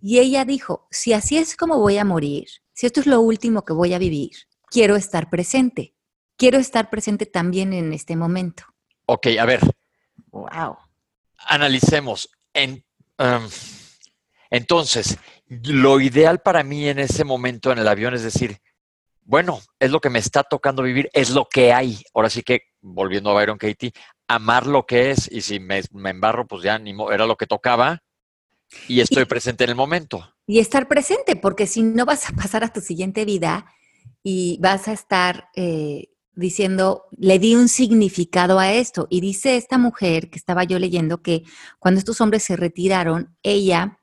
Y 0.00 0.20
ella 0.20 0.44
dijo, 0.44 0.86
si 0.90 1.12
así 1.12 1.36
es 1.36 1.56
como 1.56 1.78
voy 1.78 1.98
a 1.98 2.04
morir, 2.04 2.46
si 2.72 2.86
esto 2.86 3.00
es 3.00 3.06
lo 3.06 3.20
último 3.20 3.64
que 3.64 3.72
voy 3.72 3.92
a 3.92 3.98
vivir, 3.98 4.30
quiero 4.70 4.96
estar 4.96 5.28
presente. 5.28 5.94
Quiero 6.36 6.58
estar 6.58 6.88
presente 6.88 7.26
también 7.26 7.72
en 7.74 7.92
este 7.92 8.16
momento. 8.16 8.64
Ok, 9.12 9.26
a 9.40 9.44
ver. 9.44 9.58
Wow. 10.30 10.76
Analicemos. 11.38 12.30
En, 12.54 12.84
um, 13.18 13.48
entonces, 14.50 15.18
lo 15.48 16.00
ideal 16.00 16.42
para 16.42 16.62
mí 16.62 16.88
en 16.88 17.00
ese 17.00 17.24
momento 17.24 17.72
en 17.72 17.78
el 17.78 17.88
avión 17.88 18.14
es 18.14 18.22
decir, 18.22 18.60
bueno, 19.24 19.58
es 19.80 19.90
lo 19.90 20.00
que 20.00 20.10
me 20.10 20.20
está 20.20 20.44
tocando 20.44 20.84
vivir, 20.84 21.10
es 21.12 21.30
lo 21.30 21.48
que 21.48 21.72
hay. 21.72 22.04
Ahora 22.14 22.30
sí 22.30 22.44
que, 22.44 22.60
volviendo 22.82 23.30
a 23.30 23.34
Byron 23.34 23.58
Katie, 23.58 23.92
amar 24.28 24.68
lo 24.68 24.86
que 24.86 25.10
es 25.10 25.28
y 25.28 25.40
si 25.40 25.58
me, 25.58 25.82
embarro, 25.92 26.46
pues 26.46 26.62
ya 26.62 26.78
ni 26.78 26.94
era 27.12 27.26
lo 27.26 27.36
que 27.36 27.48
tocaba 27.48 28.04
y 28.86 29.00
estoy 29.00 29.24
presente 29.24 29.64
en 29.64 29.70
el 29.70 29.76
momento. 29.76 30.36
Y 30.46 30.60
estar 30.60 30.86
presente, 30.86 31.34
porque 31.34 31.66
si 31.66 31.82
no 31.82 32.06
vas 32.06 32.30
a 32.30 32.32
pasar 32.32 32.62
a 32.62 32.72
tu 32.72 32.80
siguiente 32.80 33.24
vida 33.24 33.74
y 34.22 34.56
vas 34.60 34.86
a 34.86 34.92
estar 34.92 35.48
eh, 35.56 36.10
diciendo, 36.34 37.04
le 37.16 37.38
di 37.38 37.54
un 37.54 37.68
significado 37.68 38.58
a 38.58 38.72
esto. 38.72 39.06
Y 39.10 39.20
dice 39.20 39.56
esta 39.56 39.78
mujer 39.78 40.30
que 40.30 40.38
estaba 40.38 40.64
yo 40.64 40.78
leyendo 40.78 41.22
que 41.22 41.44
cuando 41.78 41.98
estos 41.98 42.20
hombres 42.20 42.42
se 42.42 42.56
retiraron, 42.56 43.36
ella 43.42 44.00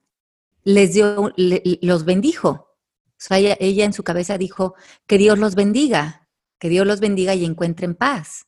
les 0.63 0.93
dio, 0.93 1.33
los 1.35 2.05
bendijo. 2.05 2.67
Ella, 3.29 3.85
en 3.85 3.93
su 3.93 4.03
cabeza 4.03 4.37
dijo, 4.37 4.75
que 5.07 5.17
Dios 5.17 5.39
los 5.39 5.55
bendiga, 5.55 6.27
que 6.59 6.69
Dios 6.69 6.85
los 6.85 6.99
bendiga 6.99 7.33
y 7.35 7.45
encuentren 7.45 7.95
paz. 7.95 8.47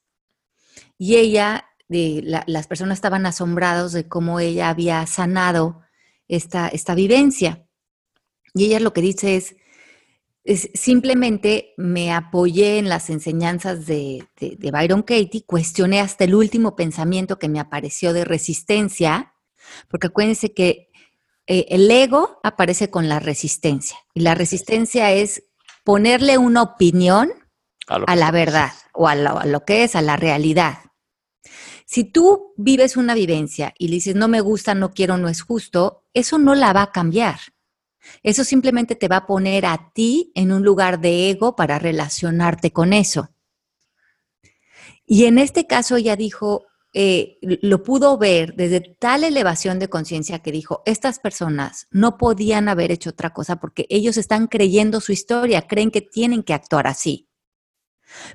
Y 0.97 1.15
ella, 1.15 1.65
las 1.87 2.67
personas 2.67 2.97
estaban 2.97 3.25
asombrados 3.25 3.93
de 3.93 4.07
cómo 4.07 4.39
ella 4.39 4.69
había 4.69 5.05
sanado 5.07 5.81
esta, 6.27 6.67
esta 6.67 6.93
vivencia. 6.93 7.65
Y 8.53 8.65
ella 8.65 8.79
lo 8.79 8.93
que 8.93 9.01
dice 9.01 9.35
es, 9.35 9.55
es, 10.43 10.69
simplemente 10.73 11.73
me 11.77 12.11
apoyé 12.11 12.77
en 12.77 12.89
las 12.89 13.09
enseñanzas 13.09 13.85
de, 13.85 14.27
de, 14.39 14.55
de, 14.57 14.71
Byron 14.71 15.03
Katie, 15.03 15.43
cuestioné 15.45 15.99
hasta 15.99 16.23
el 16.23 16.35
último 16.35 16.75
pensamiento 16.75 17.39
que 17.39 17.49
me 17.49 17.59
apareció 17.59 18.13
de 18.13 18.25
resistencia, 18.25 19.33
porque 19.89 20.07
acuérdense 20.07 20.53
que 20.53 20.89
eh, 21.49 21.65
el 21.69 21.89
ego 21.89 22.39
aparece 22.43 22.91
con 22.91 23.09
la 23.09 23.19
resistencia. 23.19 23.97
Y 24.13 24.21
la 24.21 24.35
resistencia 24.35 25.11
es 25.11 25.43
ponerle 25.83 26.37
una 26.37 26.61
opinión 26.61 27.31
a, 27.87 28.15
la 28.15 28.29
verdad 28.29 28.71
o 28.93 29.07
a 29.07 29.15
lo, 29.15 29.65
que 29.65 29.83
es, 29.83 29.95
a 29.95 30.03
la 30.03 30.15
realidad. 30.15 30.77
Si 31.87 32.03
tú 32.03 32.53
vives 32.55 32.97
una 32.97 33.15
vivencia 33.15 33.73
y 33.79 33.87
le 33.87 33.95
dices, 33.95 34.15
no 34.15 34.27
me 34.27 34.41
gusta, 34.41 34.75
no 34.75 34.91
quiero, 34.91 35.17
no 35.17 35.27
es 35.27 35.41
justo, 35.41 36.05
eso 36.13 36.37
no 36.37 36.53
la 36.53 36.71
va 36.71 36.83
a 36.83 36.91
cambiar. 36.91 37.39
Eso 38.23 38.43
simplemente 38.43 38.95
te 38.95 39.07
va 39.07 39.17
a 39.17 39.27
poner 39.27 39.65
a 39.65 39.91
ti 39.93 40.31
en 40.35 40.51
un 40.51 40.63
lugar 40.63 40.99
de 40.99 41.29
ego 41.29 41.55
para 41.55 41.79
relacionarte 41.79 42.71
con 42.71 42.93
eso. 42.93 43.29
Y 45.05 45.25
en 45.25 45.39
este 45.39 45.65
caso 45.65 45.95
ella 45.95 46.15
dijo, 46.15 46.67
eh, 46.93 47.37
lo 47.41 47.83
pudo 47.83 48.17
ver 48.17 48.55
desde 48.55 48.81
tal 48.81 49.23
elevación 49.23 49.77
de 49.79 49.89
conciencia 49.89 50.39
que 50.39 50.51
dijo, 50.51 50.81
estas 50.85 51.19
personas 51.19 51.87
no 51.91 52.17
podían 52.17 52.67
haber 52.67 52.91
hecho 52.91 53.11
otra 53.11 53.31
cosa 53.31 53.59
porque 53.59 53.85
ellos 53.89 54.17
están 54.17 54.47
creyendo 54.47 54.99
su 54.99 55.11
historia, 55.11 55.67
creen 55.67 55.91
que 55.91 56.01
tienen 56.01 56.43
que 56.43 56.53
actuar 56.53 56.87
así. 56.87 57.29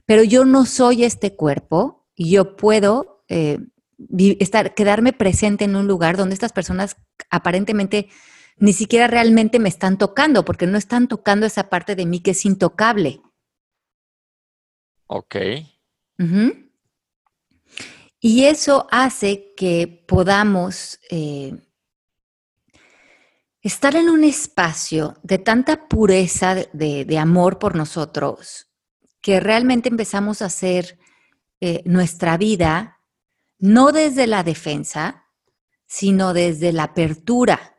Pero 0.06 0.22
yo 0.22 0.44
no 0.44 0.66
soy 0.66 1.04
este 1.04 1.34
cuerpo 1.34 2.06
y 2.14 2.30
yo 2.30 2.56
puedo 2.56 3.24
eh, 3.28 3.58
estar, 4.38 4.74
quedarme 4.74 5.12
presente 5.12 5.64
en 5.64 5.74
un 5.74 5.88
lugar 5.88 6.16
donde 6.16 6.34
estas 6.34 6.52
personas 6.52 6.96
aparentemente 7.30 8.08
ni 8.56 8.72
siquiera 8.72 9.06
realmente 9.06 9.58
me 9.58 9.68
están 9.68 9.98
tocando, 9.98 10.44
porque 10.44 10.66
no 10.66 10.78
están 10.78 11.08
tocando 11.08 11.46
esa 11.46 11.68
parte 11.68 11.96
de 11.96 12.06
mí 12.06 12.20
que 12.20 12.32
es 12.32 12.44
intocable. 12.44 13.20
Ok. 15.06 15.36
Y 18.20 18.44
eso 18.44 18.86
hace 18.90 19.52
que 19.56 20.04
podamos 20.08 20.98
eh, 21.10 21.58
estar 23.60 23.96
en 23.96 24.08
un 24.08 24.24
espacio 24.24 25.16
de 25.22 25.38
tanta 25.38 25.88
pureza 25.88 26.54
de, 26.54 27.18
amor 27.18 27.58
por 27.58 27.74
nosotros 27.74 28.70
que 29.20 29.40
realmente 29.40 29.88
empezamos 29.88 30.42
a 30.42 30.46
hacer 30.46 30.98
eh, 31.60 31.82
nuestra 31.86 32.36
vida 32.36 33.00
no 33.58 33.92
desde 33.92 34.26
la 34.26 34.42
defensa, 34.42 35.26
sino 35.86 36.34
desde 36.34 36.72
la 36.72 36.84
apertura 36.84 37.73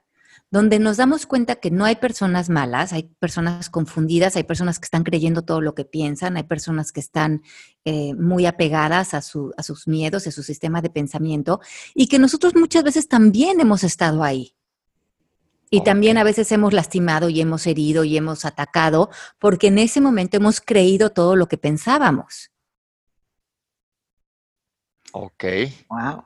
donde 0.51 0.79
nos 0.79 0.97
damos 0.97 1.25
cuenta 1.25 1.55
que 1.55 1.71
no 1.71 1.85
hay 1.85 1.95
personas 1.95 2.49
malas, 2.49 2.93
hay 2.93 3.03
personas 3.19 3.69
confundidas, 3.69 4.35
hay 4.35 4.43
personas 4.43 4.79
que 4.79 4.85
están 4.85 5.03
creyendo 5.03 5.41
todo 5.41 5.61
lo 5.61 5.75
que 5.75 5.85
piensan, 5.85 6.37
hay 6.37 6.43
personas 6.43 6.91
que 6.91 6.99
están 6.99 7.41
eh, 7.83 8.13
muy 8.13 8.45
apegadas 8.45 9.13
a, 9.13 9.21
sus 9.21 9.87
miedos, 9.87 10.27
a 10.27 10.31
su 10.31 10.43
sistema 10.43 10.81
de 10.81 10.89
pensamiento, 10.89 11.59
y 11.93 12.07
que 12.07 12.19
nosotros 12.19 12.55
muchas 12.55 12.83
veces 12.83 13.07
también 13.07 13.59
hemos 13.59 13.83
estado 13.83 14.23
ahí. 14.23 14.55
Y 15.71 15.83
también 15.83 16.17
a 16.17 16.23
veces 16.23 16.51
hemos 16.51 16.73
lastimado 16.73 17.27
y 17.27 17.41
hemos 17.41 17.65
herido 17.67 18.03
y 18.03 18.15
hemos 18.15 18.45
atacado 18.45 19.09
porque 19.39 19.67
en 19.67 19.79
ese 19.79 19.99
momento 19.99 20.37
hemos 20.37 20.61
creído 20.61 21.09
todo 21.09 21.35
lo 21.35 21.47
que 21.47 21.57
pensábamos. 21.57 22.51
Ok. 25.11 25.43
Wow 25.89 26.23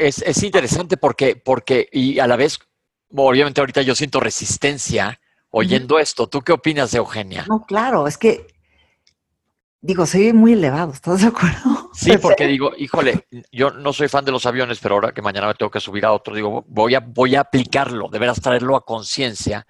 es, 0.00 0.42
interesante 0.42 0.96
porque, 0.96 1.36
porque, 1.36 1.88
y 1.92 2.18
a 2.18 2.26
la 2.26 2.36
vez, 2.36 2.58
obviamente 3.14 3.60
ahorita 3.60 3.82
yo 3.82 3.94
siento 3.94 4.20
resistencia 4.20 5.20
oyendo 5.50 5.98
esto. 5.98 6.28
¿Tú 6.28 6.40
qué 6.42 6.52
opinas, 6.52 6.94
Eugenia? 6.94 7.44
No, 7.48 7.64
claro, 7.66 8.06
es 8.06 8.16
que, 8.16 8.46
digo, 9.80 10.04
ve 10.12 10.32
muy 10.32 10.54
elevado, 10.54 10.92
¿estás 10.92 11.20
de 11.20 11.28
acuerdo? 11.28 11.90
Sí, 11.92 12.16
porque 12.18 12.46
digo, 12.46 12.70
híjole, 12.78 13.26
yo 13.50 13.72
no 13.72 13.92
soy 13.92 14.06
fan 14.06 14.24
de 14.24 14.30
los 14.30 14.46
aviones, 14.46 14.78
pero 14.78 14.94
ahora 14.94 15.12
que 15.12 15.20
mañana 15.22 15.48
me 15.48 15.54
tengo 15.54 15.72
que 15.72 15.80
subir 15.80 16.06
a 16.06 16.12
otro, 16.12 16.34
digo, 16.34 16.64
voy 16.68 16.94
a, 16.94 17.00
voy 17.00 17.34
a 17.34 17.40
aplicarlo, 17.40 18.08
deberás 18.08 18.40
traerlo 18.40 18.76
a 18.76 18.84
conciencia 18.84 19.66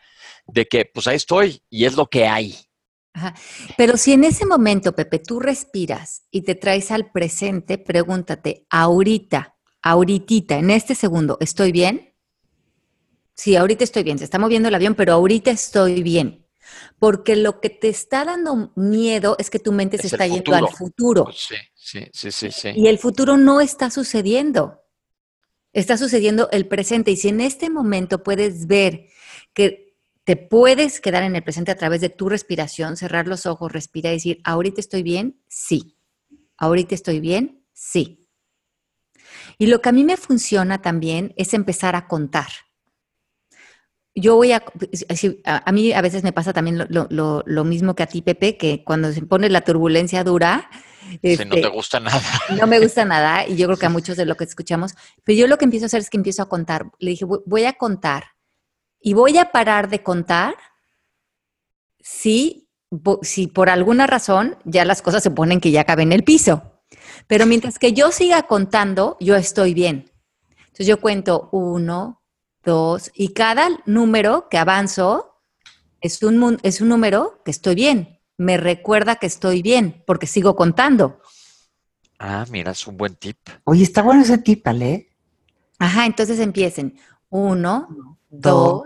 de 0.46 0.66
que, 0.66 0.84
pues 0.84 1.06
ahí 1.06 1.16
estoy 1.16 1.62
y 1.70 1.86
es 1.86 1.96
lo 1.96 2.06
que 2.06 2.28
hay. 2.28 2.56
Pero 3.76 3.96
si 3.96 4.12
en 4.12 4.24
ese 4.24 4.46
momento, 4.46 4.94
Pepe, 4.94 5.18
tú 5.18 5.40
respiras 5.40 6.26
y 6.30 6.42
te 6.42 6.54
traes 6.54 6.90
al 6.90 7.10
presente, 7.10 7.78
pregúntate, 7.78 8.66
ahorita, 8.70 9.56
ahorita, 9.82 10.58
en 10.58 10.70
este 10.70 10.94
segundo, 10.94 11.36
¿estoy 11.40 11.72
bien? 11.72 12.14
Sí, 13.34 13.56
ahorita 13.56 13.84
estoy 13.84 14.02
bien, 14.02 14.18
se 14.18 14.24
está 14.24 14.38
moviendo 14.38 14.68
el 14.68 14.74
avión, 14.74 14.94
pero 14.94 15.14
ahorita 15.14 15.50
estoy 15.50 16.02
bien. 16.02 16.46
Porque 16.98 17.36
lo 17.36 17.60
que 17.60 17.70
te 17.70 17.88
está 17.88 18.24
dando 18.24 18.72
miedo 18.76 19.36
es 19.38 19.50
que 19.50 19.58
tu 19.58 19.72
mente 19.72 19.98
se 19.98 20.08
está 20.08 20.26
yendo 20.26 20.54
al 20.54 20.68
futuro. 20.68 21.26
Sí, 21.34 21.54
sí, 21.74 22.06
sí, 22.12 22.30
sí, 22.30 22.50
sí. 22.50 22.68
Y 22.74 22.88
el 22.88 22.98
futuro 22.98 23.36
no 23.36 23.60
está 23.60 23.90
sucediendo. 23.90 24.82
Está 25.72 25.96
sucediendo 25.96 26.48
el 26.52 26.68
presente. 26.68 27.10
Y 27.10 27.16
si 27.16 27.28
en 27.28 27.40
este 27.40 27.70
momento 27.70 28.22
puedes 28.22 28.66
ver 28.66 29.06
que 29.54 29.96
te 30.24 30.36
puedes 30.36 31.00
quedar 31.00 31.22
en 31.22 31.34
el 31.34 31.42
presente 31.42 31.70
a 31.70 31.76
través 31.76 32.00
de 32.00 32.10
tu 32.10 32.28
respiración, 32.28 32.96
cerrar 32.96 33.26
los 33.26 33.46
ojos, 33.46 33.72
respirar 33.72 34.12
y 34.12 34.16
decir, 34.16 34.40
¿ahorita 34.44 34.80
estoy 34.80 35.02
bien? 35.02 35.42
Sí. 35.48 35.96
¿Ahorita 36.56 36.94
estoy 36.94 37.20
bien? 37.20 37.64
Sí. 37.72 38.19
Y 39.61 39.66
lo 39.66 39.83
que 39.83 39.90
a 39.90 39.92
mí 39.92 40.05
me 40.05 40.16
funciona 40.16 40.81
también 40.81 41.35
es 41.37 41.53
empezar 41.53 41.94
a 41.94 42.09
contar. 42.09 42.49
Yo 44.14 44.37
voy 44.37 44.53
a, 44.53 44.64
a, 45.44 45.73
mí 45.73 45.92
a 45.92 46.01
veces 46.01 46.23
me 46.23 46.33
pasa 46.33 46.55
también 46.55 46.88
lo, 46.88 47.64
mismo 47.64 47.94
que 47.94 48.03
a 48.03 48.07
ti, 48.07 48.23
Pepe, 48.23 48.57
que 48.57 48.83
cuando 48.83 49.12
se 49.12 49.20
pone 49.20 49.51
la 49.51 49.61
turbulencia 49.61 50.25
dura, 50.25 50.70
no 51.12 51.18
te 51.20 51.33
este, 51.35 51.68
gusta 51.68 52.01
nada. 52.01 52.23
No 52.59 52.66
me 52.66 52.81
gusta 52.81 53.05
nada 53.05 53.46
y 53.46 53.57
yo 53.57 53.66
creo 53.66 53.77
que 53.77 53.85
a 53.85 53.90
muchos 53.90 54.16
de 54.16 54.25
lo 54.25 54.35
que 54.35 54.44
escuchamos, 54.44 54.94
pero 55.25 55.38
yo 55.38 55.46
lo 55.46 55.59
que 55.59 55.66
empiezo 55.66 55.85
a 55.85 55.88
hacer 55.88 56.01
es 56.01 56.09
que 56.09 56.16
empiezo 56.16 56.40
a 56.40 56.49
contar. 56.49 56.90
Le 56.99 57.11
dije, 57.11 57.27
voy 57.27 57.64
a 57.64 57.75
contar 57.75 58.29
y 58.99 59.12
voy 59.12 59.37
a 59.37 59.53
parar 59.53 59.90
de 59.90 60.03
contar 60.03 60.55
si, 61.99 62.66
si 63.20 63.46
por 63.46 63.68
alguna 63.68 64.07
razón 64.07 64.57
ya 64.64 64.87
las 64.87 65.03
cosas 65.03 65.23
se 65.23 65.31
ponen 65.31 65.61
que 65.61 65.70
ya 65.70 65.85
caben 65.85 66.09
en 66.09 66.12
el 66.14 66.25
piso. 66.25 66.69
Pero 67.26 67.46
mientras 67.46 67.79
que 67.79 67.92
yo 67.92 68.11
siga 68.12 68.42
contando, 68.44 69.16
yo 69.20 69.37
estoy 69.37 69.74
bien. 69.74 70.11
Entonces 70.59 70.87
yo 70.87 71.00
cuento 71.00 71.48
uno, 71.53 72.22
dos, 72.62 73.11
y 73.14 73.33
cada 73.33 73.68
número 73.87 74.48
que 74.48 74.59
avanzo 74.59 75.42
es 76.00 76.22
un, 76.22 76.59
es 76.62 76.81
un 76.81 76.88
número 76.88 77.42
que 77.44 77.50
estoy 77.50 77.74
bien. 77.74 78.20
Me 78.37 78.57
recuerda 78.57 79.16
que 79.16 79.26
estoy 79.26 79.62
bien, 79.62 80.03
porque 80.07 80.26
sigo 80.26 80.57
contando. 80.57 81.20
Ah, 82.18 82.44
mira, 82.50 82.72
es 82.72 82.87
un 82.87 82.96
buen 82.96 83.14
tip. 83.16 83.37
Oye, 83.64 83.83
está 83.83 84.03
bueno 84.03 84.22
ese 84.22 84.38
tip, 84.38 84.66
Ale. 84.66 85.11
Ajá, 85.79 86.07
entonces 86.07 86.38
empiecen. 86.38 86.98
Uno, 87.29 88.16
dos, 88.29 88.83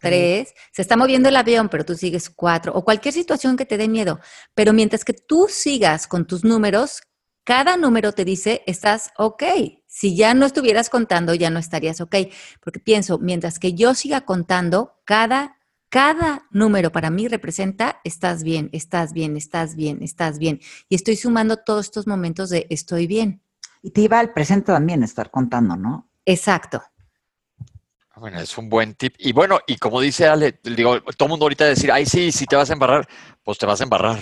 tres. 0.00 0.54
Se 0.72 0.82
está 0.82 0.96
moviendo 0.96 1.28
el 1.28 1.36
avión, 1.36 1.68
pero 1.68 1.84
tú 1.84 1.94
sigues 1.94 2.28
cuatro. 2.28 2.72
O 2.74 2.84
cualquier 2.84 3.14
situación 3.14 3.56
que 3.56 3.64
te 3.64 3.78
dé 3.78 3.88
miedo. 3.88 4.20
Pero 4.54 4.72
mientras 4.72 5.04
que 5.04 5.14
tú 5.14 5.46
sigas 5.48 6.06
con 6.06 6.26
tus 6.26 6.44
números, 6.44 7.02
cada 7.46 7.76
número 7.76 8.10
te 8.12 8.24
dice, 8.24 8.64
estás 8.66 9.12
ok. 9.16 9.44
Si 9.86 10.16
ya 10.16 10.34
no 10.34 10.46
estuvieras 10.46 10.90
contando, 10.90 11.32
ya 11.32 11.48
no 11.48 11.60
estarías 11.60 12.00
ok. 12.00 12.16
Porque 12.60 12.80
pienso, 12.80 13.20
mientras 13.20 13.60
que 13.60 13.72
yo 13.72 13.94
siga 13.94 14.22
contando, 14.22 15.00
cada, 15.04 15.56
cada 15.88 16.48
número 16.50 16.90
para 16.90 17.08
mí 17.08 17.28
representa, 17.28 18.00
estás 18.02 18.42
bien, 18.42 18.68
estás 18.72 19.12
bien, 19.12 19.36
estás 19.36 19.76
bien, 19.76 20.02
estás 20.02 20.40
bien. 20.40 20.60
Y 20.88 20.96
estoy 20.96 21.14
sumando 21.14 21.58
todos 21.58 21.86
estos 21.86 22.08
momentos 22.08 22.50
de 22.50 22.66
estoy 22.68 23.06
bien. 23.06 23.40
Y 23.80 23.92
te 23.92 24.00
iba 24.00 24.18
al 24.18 24.32
presente 24.32 24.72
también 24.72 25.04
estar 25.04 25.30
contando, 25.30 25.76
¿no? 25.76 26.10
Exacto. 26.24 26.82
Bueno, 28.16 28.40
es 28.40 28.58
un 28.58 28.68
buen 28.68 28.94
tip. 28.94 29.14
Y 29.18 29.32
bueno, 29.32 29.60
y 29.68 29.76
como 29.76 30.00
dice 30.00 30.26
Ale, 30.26 30.58
digo, 30.64 31.00
todo 31.00 31.26
el 31.26 31.30
mundo 31.30 31.44
ahorita 31.44 31.64
decir, 31.64 31.92
ay, 31.92 32.06
sí, 32.06 32.32
si 32.32 32.46
te 32.46 32.56
vas 32.56 32.70
a 32.70 32.72
embarrar, 32.72 33.06
pues 33.44 33.56
te 33.56 33.66
vas 33.66 33.80
a 33.80 33.84
embarrar. 33.84 34.18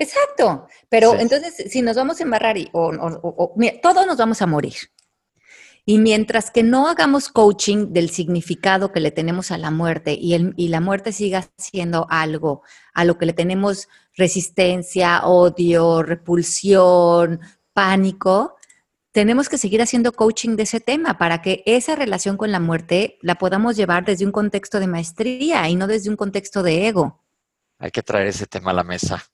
Exacto. 0.00 0.66
Pero 0.88 1.14
entonces, 1.14 1.70
si 1.70 1.82
nos 1.82 1.94
vamos 1.94 2.18
a 2.18 2.22
embarrar, 2.24 2.56
y, 2.56 2.68
o, 2.72 3.54
todos 3.82 4.06
nos 4.06 4.16
vamos 4.16 4.40
a 4.40 4.46
morir. 4.46 4.74
Y 5.84 5.98
mientras 5.98 6.50
que 6.50 6.62
no 6.62 6.88
hagamos 6.88 7.28
coaching 7.28 7.92
del 7.92 8.10
significado 8.10 8.92
que 8.92 9.00
le 9.00 9.10
tenemos 9.10 9.50
a 9.50 9.58
la 9.58 9.70
muerte 9.70 10.14
y, 10.14 10.34
el, 10.34 10.54
y 10.56 10.68
la 10.68 10.80
muerte 10.80 11.12
siga 11.12 11.48
siendo 11.58 12.06
algo 12.08 12.62
a 12.94 13.04
lo 13.04 13.18
que 13.18 13.26
le 13.26 13.32
tenemos 13.32 13.88
resistencia, 14.16 15.26
odio, 15.26 16.02
repulsión, 16.02 17.40
pánico, 17.74 18.56
tenemos 19.12 19.48
que 19.48 19.58
seguir 19.58 19.82
haciendo 19.82 20.12
coaching 20.12 20.56
de 20.56 20.62
ese 20.62 20.80
tema 20.80 21.18
para 21.18 21.42
que 21.42 21.62
esa 21.66 21.94
relación 21.94 22.36
con 22.36 22.52
la 22.52 22.60
muerte 22.60 23.18
la 23.20 23.34
podamos 23.34 23.76
llevar 23.76 24.04
desde 24.04 24.24
un 24.24 24.32
contexto 24.32 24.80
de 24.80 24.86
maestría 24.86 25.68
y 25.68 25.76
no 25.76 25.86
desde 25.86 26.08
un 26.08 26.16
contexto 26.16 26.62
de 26.62 26.86
ego. 26.86 27.22
Hay 27.78 27.90
que 27.90 28.02
traer 28.02 28.28
ese 28.28 28.46
tema 28.46 28.70
a 28.70 28.74
la 28.74 28.84
mesa 28.84 29.29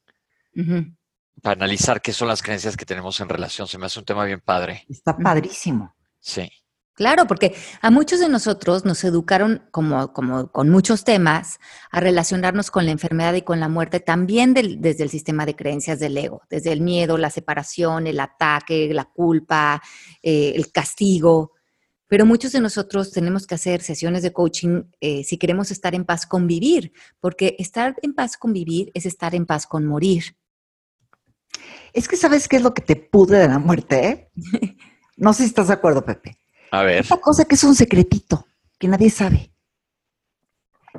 para 1.43 1.55
analizar 1.55 2.01
qué 2.01 2.13
son 2.13 2.29
las 2.29 2.43
creencias 2.43 2.77
que 2.77 2.87
tenemos 2.87 3.21
en 3.21 3.29
relación. 3.29 3.69
Se 3.69 3.79
me 3.79 3.87
hace 3.87 3.99
un 3.99 4.05
tema 4.05 4.25
bien 4.25 4.41
padre. 4.41 4.85
Está 4.89 5.17
padrísimo. 5.17 5.95
Sí. 6.19 6.51
Claro, 6.97 7.27
porque 7.27 7.55
a 7.83 7.91
muchos 7.91 8.21
de 8.21 8.29
nosotros 8.31 8.87
nos 8.87 9.05
educaron, 9.05 9.69
como, 9.71 10.15
como 10.15 10.51
con 10.51 10.71
muchos 10.71 11.05
temas, 11.05 11.59
a 11.91 12.01
relacionarnos 12.01 12.71
con 12.71 12.87
la 12.87 12.91
enfermedad 12.91 13.35
y 13.35 13.43
con 13.43 13.61
la 13.61 13.69
muerte 13.69 14.01
también 14.01 14.55
desde 14.55 15.03
el 15.03 15.11
sistema 15.11 15.45
de 15.45 15.55
creencias 15.55 16.01
del 16.01 16.17
ego, 16.17 16.41
desde 16.49 16.73
el 16.73 16.81
miedo, 16.81 17.19
la 17.19 17.29
separación, 17.29 18.07
el 18.07 18.19
ataque, 18.19 18.95
la 18.95 19.05
culpa, 19.05 19.83
eh, 20.23 20.55
el 20.57 20.73
castigo. 20.73 21.53
Pero 22.09 22.25
muchos 22.25 22.53
de 22.53 22.63
nosotros 22.63 23.11
tenemos 23.11 23.47
que 23.47 23.57
hacer 23.57 23.83
sesiones 23.83 24.23
de 24.23 24.33
coaching 24.33 24.85
eh, 25.01 25.23
si 25.23 25.37
queremos 25.37 25.71
estar 25.71 25.95
en 25.95 26.07
paz 26.07 26.25
con 26.25 26.47
vivir, 26.47 26.93
porque 27.21 27.57
estar 27.59 27.95
en 28.01 28.15
paz 28.15 28.39
con 28.39 28.55
vivir 28.55 28.91
es 28.95 29.05
estar 29.05 29.35
en 29.35 29.45
paz 29.45 29.67
con 29.67 29.85
morir. 29.85 30.35
Es 31.97 32.09
que 32.09 32.19
sabes 32.19 32.47
qué 32.47 32.57
es 32.57 32.63
lo 32.63 32.75
que 32.75 32.83
te 32.83 32.95
pudre 32.95 33.39
de 33.39 33.49
la 33.49 33.59
muerte, 33.59 34.07
¿eh? 34.07 34.31
No 35.17 35.33
sé 35.33 35.45
si 35.45 35.49
estás 35.49 35.69
de 35.69 35.73
acuerdo, 35.73 36.05
Pepe. 36.05 36.37
A 36.71 36.83
ver. 36.83 37.01
Esta 37.01 37.17
cosa 37.17 37.47
que 37.47 37.55
es 37.55 37.65
un 37.65 37.75
secretito, 37.75 38.47
que 38.79 38.87
nadie 38.87 39.09
sabe. 39.09 39.51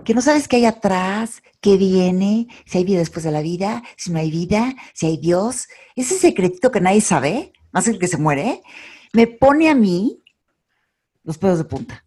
Que 0.03 0.15
no 0.15 0.21
sabes 0.23 0.47
qué 0.47 0.55
hay 0.55 0.65
atrás, 0.65 1.43
qué 1.62 1.77
viene, 1.77 2.47
si 2.65 2.79
hay 2.79 2.83
vida 2.83 2.97
después 2.97 3.23
de 3.23 3.31
la 3.31 3.41
vida, 3.41 3.83
si 3.95 4.12
no 4.12 4.17
hay 4.17 4.31
vida, 4.31 4.73
si 4.95 5.05
hay 5.05 5.17
Dios. 5.17 5.67
Ese 5.95 6.17
secretito 6.17 6.71
que 6.71 6.81
nadie 6.81 7.01
sabe, 7.01 7.53
más 7.71 7.88
el 7.88 7.99
que 7.99 8.07
se 8.07 8.17
muere, 8.17 8.63
me 9.13 9.27
pone 9.27 9.69
a 9.69 9.75
mí 9.75 10.23
los 11.23 11.38
pedos 11.38 11.60
de 11.60 11.65
punta. 11.65 12.03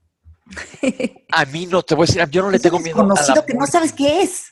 A 1.30 1.44
mí 1.44 1.66
no, 1.66 1.84
te 1.84 1.94
voy 1.94 2.06
a 2.06 2.06
decir, 2.08 2.28
yo 2.28 2.42
no 2.42 2.50
le 2.50 2.58
tengo 2.58 2.80
miedo 2.80 2.96
conocido 2.96 3.46
que 3.46 3.54
no 3.54 3.68
sabes 3.68 3.92
qué 3.92 4.22
es. 4.22 4.46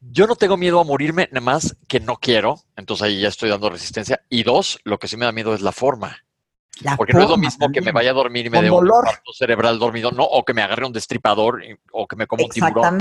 Yo 0.00 0.26
no 0.26 0.36
tengo 0.36 0.56
miedo 0.56 0.80
a 0.80 0.84
morirme, 0.84 1.28
nada 1.32 1.44
más 1.44 1.76
que 1.88 2.00
no 2.00 2.16
quiero, 2.16 2.60
entonces 2.76 3.04
ahí 3.04 3.20
ya 3.20 3.28
estoy 3.28 3.50
dando 3.50 3.70
resistencia. 3.70 4.22
Y 4.28 4.42
dos, 4.42 4.80
lo 4.84 4.98
que 4.98 5.08
sí 5.08 5.16
me 5.16 5.24
da 5.24 5.32
miedo 5.32 5.54
es 5.54 5.60
la 5.60 5.72
forma. 5.72 6.18
Porque 6.96 7.12
no 7.12 7.22
es 7.22 7.28
lo 7.28 7.36
mismo 7.36 7.70
que 7.70 7.80
me 7.80 7.92
vaya 7.92 8.10
a 8.10 8.14
dormir 8.14 8.46
y 8.46 8.50
me 8.50 8.62
dé 8.62 8.70
un 8.70 8.86
parto 8.86 9.32
cerebral 9.32 9.78
dormido, 9.78 10.10
no, 10.10 10.24
o 10.24 10.44
que 10.44 10.54
me 10.54 10.62
agarre 10.62 10.86
un 10.86 10.92
destripador 10.92 11.62
o 11.92 12.06
que 12.06 12.16
me 12.16 12.26
coma 12.26 12.44
un 12.44 12.50
tiburón. 12.50 12.98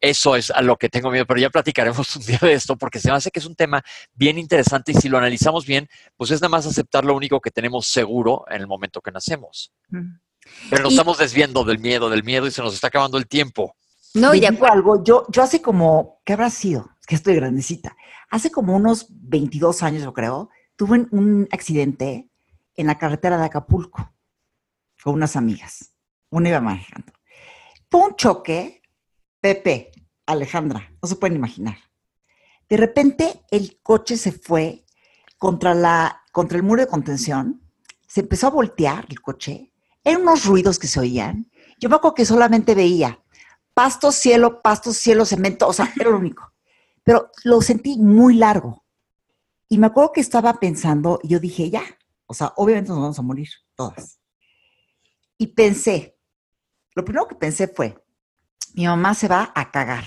Eso 0.00 0.36
es 0.36 0.50
a 0.50 0.60
lo 0.62 0.76
que 0.76 0.88
tengo 0.88 1.10
miedo, 1.10 1.26
pero 1.26 1.40
ya 1.40 1.50
platicaremos 1.50 2.14
un 2.16 2.22
día 2.22 2.38
de 2.40 2.52
esto 2.52 2.76
porque 2.76 3.00
se 3.00 3.10
me 3.10 3.16
hace 3.16 3.30
que 3.30 3.40
es 3.40 3.46
un 3.46 3.56
tema 3.56 3.82
bien 4.14 4.38
interesante 4.38 4.92
y 4.92 4.94
si 4.94 5.08
lo 5.08 5.18
analizamos 5.18 5.66
bien, 5.66 5.88
pues 6.16 6.30
es 6.30 6.40
nada 6.40 6.50
más 6.50 6.66
aceptar 6.66 7.04
lo 7.04 7.14
único 7.14 7.40
que 7.40 7.50
tenemos 7.50 7.86
seguro 7.86 8.44
en 8.48 8.60
el 8.60 8.66
momento 8.66 9.00
que 9.00 9.10
nacemos. 9.10 9.72
Pero 10.70 10.82
nos 10.82 10.92
estamos 10.92 11.18
desviando 11.18 11.64
del 11.64 11.78
miedo, 11.78 12.08
del 12.08 12.22
miedo 12.22 12.46
y 12.46 12.50
se 12.50 12.62
nos 12.62 12.74
está 12.74 12.88
acabando 12.88 13.18
el 13.18 13.26
tiempo. 13.26 13.74
No, 14.16 14.34
y 14.34 14.46
algo, 14.46 15.04
yo, 15.04 15.26
yo 15.28 15.42
hace 15.42 15.60
como, 15.60 16.22
¿qué 16.24 16.32
habrá 16.32 16.48
sido? 16.48 16.90
Es 16.98 17.06
que 17.06 17.14
estoy 17.14 17.34
grandecita. 17.34 17.94
Hace 18.30 18.50
como 18.50 18.74
unos 18.74 19.08
22 19.10 19.82
años, 19.82 20.02
yo 20.02 20.14
creo, 20.14 20.48
tuve 20.74 21.06
un 21.10 21.46
accidente 21.52 22.30
en 22.76 22.86
la 22.86 22.96
carretera 22.96 23.36
de 23.36 23.44
Acapulco 23.44 24.14
con 25.02 25.14
unas 25.14 25.36
amigas. 25.36 25.92
Una 26.30 26.48
iba 26.48 26.60
manejando. 26.62 27.12
Fue 27.90 28.00
un 28.00 28.16
choque, 28.16 28.80
Pepe, 29.40 29.92
Alejandra, 30.24 30.90
no 31.02 31.08
se 31.08 31.16
pueden 31.16 31.36
imaginar. 31.36 31.76
De 32.70 32.78
repente 32.78 33.42
el 33.50 33.80
coche 33.82 34.16
se 34.16 34.32
fue 34.32 34.86
contra, 35.36 35.74
la, 35.74 36.22
contra 36.32 36.56
el 36.56 36.64
muro 36.64 36.80
de 36.80 36.88
contención, 36.88 37.62
se 38.08 38.20
empezó 38.20 38.46
a 38.46 38.50
voltear 38.50 39.04
el 39.10 39.20
coche, 39.20 39.72
eran 40.02 40.22
unos 40.22 40.46
ruidos 40.46 40.78
que 40.78 40.86
se 40.86 41.00
oían. 41.00 41.50
Yo 41.78 41.90
me 41.90 41.96
acuerdo 41.96 42.14
que 42.14 42.24
solamente 42.24 42.74
veía 42.74 43.20
pasto, 43.76 44.10
cielo, 44.10 44.62
pasto, 44.62 44.90
cielo, 44.90 45.26
cemento, 45.26 45.68
o 45.68 45.72
sea, 45.74 45.92
era 46.00 46.08
lo 46.08 46.16
único. 46.16 46.50
Pero 47.04 47.30
lo 47.44 47.60
sentí 47.60 47.98
muy 47.98 48.36
largo. 48.36 48.86
Y 49.68 49.76
me 49.76 49.88
acuerdo 49.88 50.12
que 50.12 50.22
estaba 50.22 50.54
pensando, 50.54 51.20
y 51.22 51.28
yo 51.28 51.40
dije, 51.40 51.68
ya, 51.68 51.82
o 52.24 52.32
sea, 52.32 52.54
obviamente 52.56 52.88
nos 52.88 53.00
vamos 53.00 53.18
a 53.18 53.22
morir 53.22 53.50
todas. 53.74 54.18
Y 55.36 55.48
pensé, 55.48 56.18
lo 56.94 57.04
primero 57.04 57.28
que 57.28 57.34
pensé 57.34 57.68
fue, 57.68 58.02
mi 58.72 58.86
mamá 58.86 59.12
se 59.12 59.28
va 59.28 59.52
a 59.54 59.70
cagar. 59.70 60.06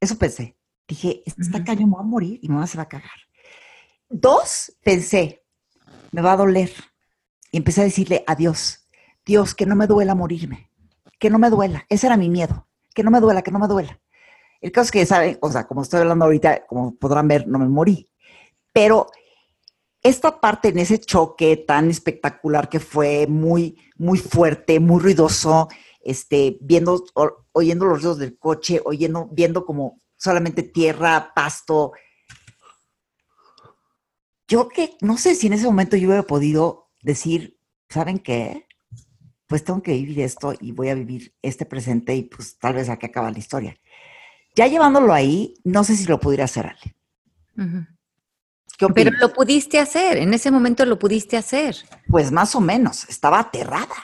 Eso 0.00 0.16
pensé. 0.16 0.56
Dije, 0.88 1.24
está 1.26 1.62
caño, 1.62 1.86
me 1.86 1.96
va 1.96 2.00
a 2.00 2.04
morir 2.04 2.40
y 2.42 2.48
mi 2.48 2.54
mamá 2.54 2.66
se 2.66 2.78
va 2.78 2.84
a 2.84 2.88
cagar. 2.88 3.20
Dos, 4.08 4.72
pensé, 4.82 5.44
me 6.10 6.22
va 6.22 6.32
a 6.32 6.36
doler. 6.38 6.72
Y 7.50 7.58
empecé 7.58 7.82
a 7.82 7.84
decirle 7.84 8.24
adiós. 8.26 8.88
Dios, 9.26 9.54
que 9.54 9.66
no 9.66 9.76
me 9.76 9.86
duela 9.86 10.14
morirme. 10.14 10.70
Que 11.18 11.30
no 11.30 11.38
me 11.38 11.50
duela. 11.50 11.84
Ese 11.88 12.06
era 12.06 12.16
mi 12.16 12.28
miedo. 12.28 12.66
Que 12.94 13.02
no 13.02 13.10
me 13.10 13.20
duela, 13.20 13.42
que 13.42 13.50
no 13.50 13.58
me 13.58 13.68
duela. 13.68 14.00
El 14.60 14.72
caso 14.72 14.86
es 14.86 14.90
que, 14.92 15.06
¿saben? 15.06 15.38
O 15.40 15.50
sea, 15.50 15.66
como 15.66 15.82
estoy 15.82 16.00
hablando 16.00 16.24
ahorita, 16.24 16.66
como 16.66 16.96
podrán 16.96 17.28
ver, 17.28 17.46
no 17.46 17.58
me 17.58 17.68
morí. 17.68 18.10
Pero 18.72 19.08
esta 20.02 20.40
parte 20.40 20.68
en 20.68 20.78
ese 20.78 20.98
choque 20.98 21.56
tan 21.56 21.90
espectacular 21.90 22.68
que 22.68 22.80
fue 22.80 23.26
muy, 23.26 23.76
muy 23.96 24.18
fuerte, 24.18 24.80
muy 24.80 25.00
ruidoso, 25.00 25.68
este, 26.00 26.58
viendo, 26.60 27.04
oyendo 27.52 27.86
los 27.86 28.02
ruidos 28.02 28.18
del 28.18 28.38
coche, 28.38 28.80
oyendo, 28.84 29.28
viendo 29.32 29.64
como 29.66 30.00
solamente 30.16 30.62
tierra, 30.62 31.32
pasto. 31.34 31.92
Yo 34.48 34.68
que 34.68 34.96
no 35.00 35.18
sé 35.18 35.34
si 35.34 35.48
en 35.48 35.54
ese 35.54 35.66
momento 35.66 35.96
yo 35.96 36.08
hubiera 36.08 36.22
podido 36.22 36.88
decir, 37.02 37.58
¿saben 37.88 38.18
qué? 38.18 38.65
Pues 39.46 39.64
tengo 39.64 39.82
que 39.82 39.92
vivir 39.92 40.20
esto 40.20 40.54
y 40.60 40.72
voy 40.72 40.88
a 40.88 40.94
vivir 40.94 41.34
este 41.42 41.66
presente 41.66 42.14
y 42.14 42.22
pues 42.22 42.58
tal 42.58 42.74
vez 42.74 42.88
aquí 42.88 43.06
acaba 43.06 43.30
la 43.30 43.38
historia. 43.38 43.76
Ya 44.54 44.66
llevándolo 44.66 45.12
ahí, 45.12 45.54
no 45.64 45.84
sé 45.84 45.96
si 45.96 46.06
lo 46.06 46.18
pudiera 46.18 46.44
hacer 46.44 46.66
Ale. 46.66 47.86
Pero 48.94 49.10
lo 49.12 49.32
pudiste 49.32 49.78
hacer, 49.78 50.18
en 50.18 50.34
ese 50.34 50.50
momento 50.50 50.84
lo 50.84 50.98
pudiste 50.98 51.36
hacer. 51.36 51.76
Pues 52.08 52.32
más 52.32 52.54
o 52.54 52.60
menos, 52.60 53.08
estaba 53.08 53.40
aterrada, 53.40 53.94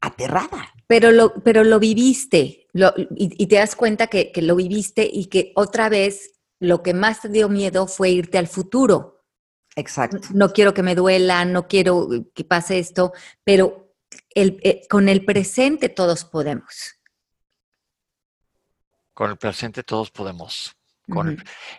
aterrada. 0.00 0.72
Pero 0.86 1.12
lo, 1.12 1.34
pero 1.42 1.64
lo 1.64 1.78
viviste 1.78 2.64
y, 2.74 3.46
te 3.46 3.56
das 3.56 3.76
cuenta 3.76 4.08
que, 4.08 4.32
lo 4.42 4.56
viviste 4.56 5.08
y 5.10 5.26
que 5.26 5.52
otra 5.54 5.88
vez 5.88 6.32
lo 6.60 6.82
que 6.82 6.92
más 6.94 7.20
te 7.20 7.28
dio 7.28 7.48
miedo 7.48 7.86
fue 7.86 8.10
irte 8.10 8.38
al 8.38 8.48
futuro. 8.48 9.24
Exacto. 9.76 10.18
No 10.32 10.52
quiero 10.52 10.74
que 10.74 10.82
me 10.82 10.94
duela, 10.94 11.44
no 11.44 11.66
quiero 11.68 12.08
que 12.34 12.44
pase 12.44 12.78
esto, 12.78 13.12
pero 13.44 13.83
el, 14.34 14.58
eh, 14.62 14.82
con 14.88 15.08
el 15.08 15.24
presente 15.24 15.88
todos 15.88 16.24
podemos. 16.24 16.96
Con 19.12 19.30
el 19.30 19.36
presente 19.36 19.82
todos 19.82 20.10
podemos. 20.10 20.76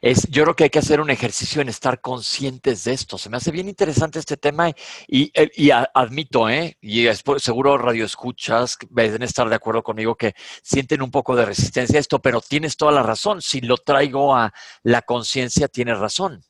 es, 0.01 0.27
yo 0.29 0.43
creo 0.43 0.55
que 0.55 0.63
hay 0.65 0.69
que 0.69 0.79
hacer 0.79 1.01
un 1.01 1.09
ejercicio 1.09 1.61
en 1.61 1.67
estar 1.67 1.99
conscientes 1.99 2.83
de 2.83 2.93
esto. 2.93 3.17
Se 3.17 3.29
me 3.29 3.37
hace 3.37 3.51
bien 3.51 3.67
interesante 3.67 4.19
este 4.19 4.37
tema 4.37 4.69
y, 4.69 5.31
y, 5.55 5.71
admito, 5.71 6.47
¿eh? 6.47 6.77
y 6.79 7.07
seguro 7.39 7.77
radio 7.77 8.05
escuchas, 8.05 8.77
deben 8.89 9.23
estar 9.23 9.49
de 9.49 9.55
acuerdo 9.55 9.83
conmigo 9.83 10.15
que 10.15 10.35
sienten 10.61 11.01
un 11.01 11.11
poco 11.11 11.35
de 11.35 11.45
resistencia 11.45 11.97
a 11.97 12.01
esto, 12.01 12.21
pero 12.21 12.39
tienes 12.39 12.77
toda 12.77 12.91
la 12.91 13.03
razón. 13.03 13.41
Si 13.41 13.61
lo 13.61 13.77
traigo 13.77 14.35
a 14.35 14.53
la 14.83 15.01
conciencia, 15.01 15.67
tienes 15.67 15.97
razón. 15.97 16.43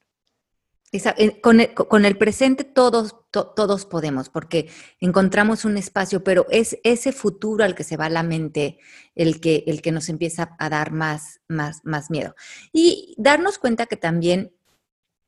Con 1.42 2.06
el, 2.06 2.18
presente 2.18 2.64
todos, 2.64 3.16
todos 3.32 3.86
podemos, 3.86 4.30
porque 4.30 4.70
encontramos 5.00 5.66
un 5.66 5.78
espacio, 5.78 6.24
pero 6.24 6.46
es 6.50 6.78
ese 6.84 7.12
futuro 7.12 7.64
al 7.64 7.76
que 7.76 7.84
se 7.84 7.98
va 7.98 8.10
la 8.10 8.24
mente 8.24 8.78
el 9.16 9.40
que, 9.40 9.64
el 9.68 9.82
que 9.82 9.92
nos 9.92 10.10
empieza 10.10 10.56
a 10.60 10.70
dar 10.70 10.92
más, 10.92 11.42
más, 11.48 11.82
más 11.84 12.10
miedo. 12.10 12.36
Y 12.72 13.16
darnos 13.18 13.58
cuenta 13.58 13.86
que 13.86 13.98
también 13.98 14.54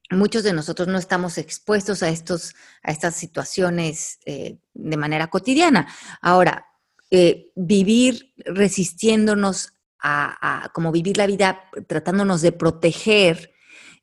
muchos 0.10 0.44
de 0.44 0.54
nosotros 0.54 0.88
no 0.88 0.98
estamos 0.98 1.38
expuestos 1.38 2.04
a, 2.04 2.10
estos, 2.10 2.56
a 2.84 2.92
estas 2.92 3.16
situaciones 3.16 4.20
eh, 4.26 4.58
de 4.74 4.98
manera 4.98 5.28
cotidiana. 5.28 5.88
Ahora, 6.22 6.66
eh, 7.10 7.52
vivir 7.56 8.34
resistiéndonos 8.38 9.74
a, 10.00 10.70
como 10.74 10.92
vivir 10.92 11.18
la 11.18 11.28
vida 11.28 11.60
tratándonos 11.88 12.42
de 12.42 12.52
proteger, 12.52 13.52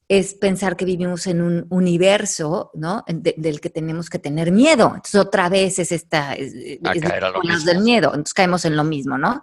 es 0.08 0.34
pensar 0.34 0.76
que 0.76 0.84
vivimos 0.84 1.26
en 1.26 1.40
un 1.40 1.66
universo, 1.70 2.70
¿no? 2.74 3.04
del 3.06 3.60
que 3.60 3.70
tenemos 3.70 4.10
que 4.10 4.18
tener 4.18 4.52
miedo. 4.52 4.86
Entonces, 4.88 5.14
otra 5.14 5.48
vez 5.48 5.78
es 5.78 5.92
esta, 5.92 6.34
es, 6.34 6.52
del 6.52 7.80
miedo. 7.80 8.08
Entonces, 8.08 8.34
caemos 8.34 8.64
en 8.64 8.76
lo 8.76 8.84
mismo, 8.84 9.16
¿no? 9.16 9.42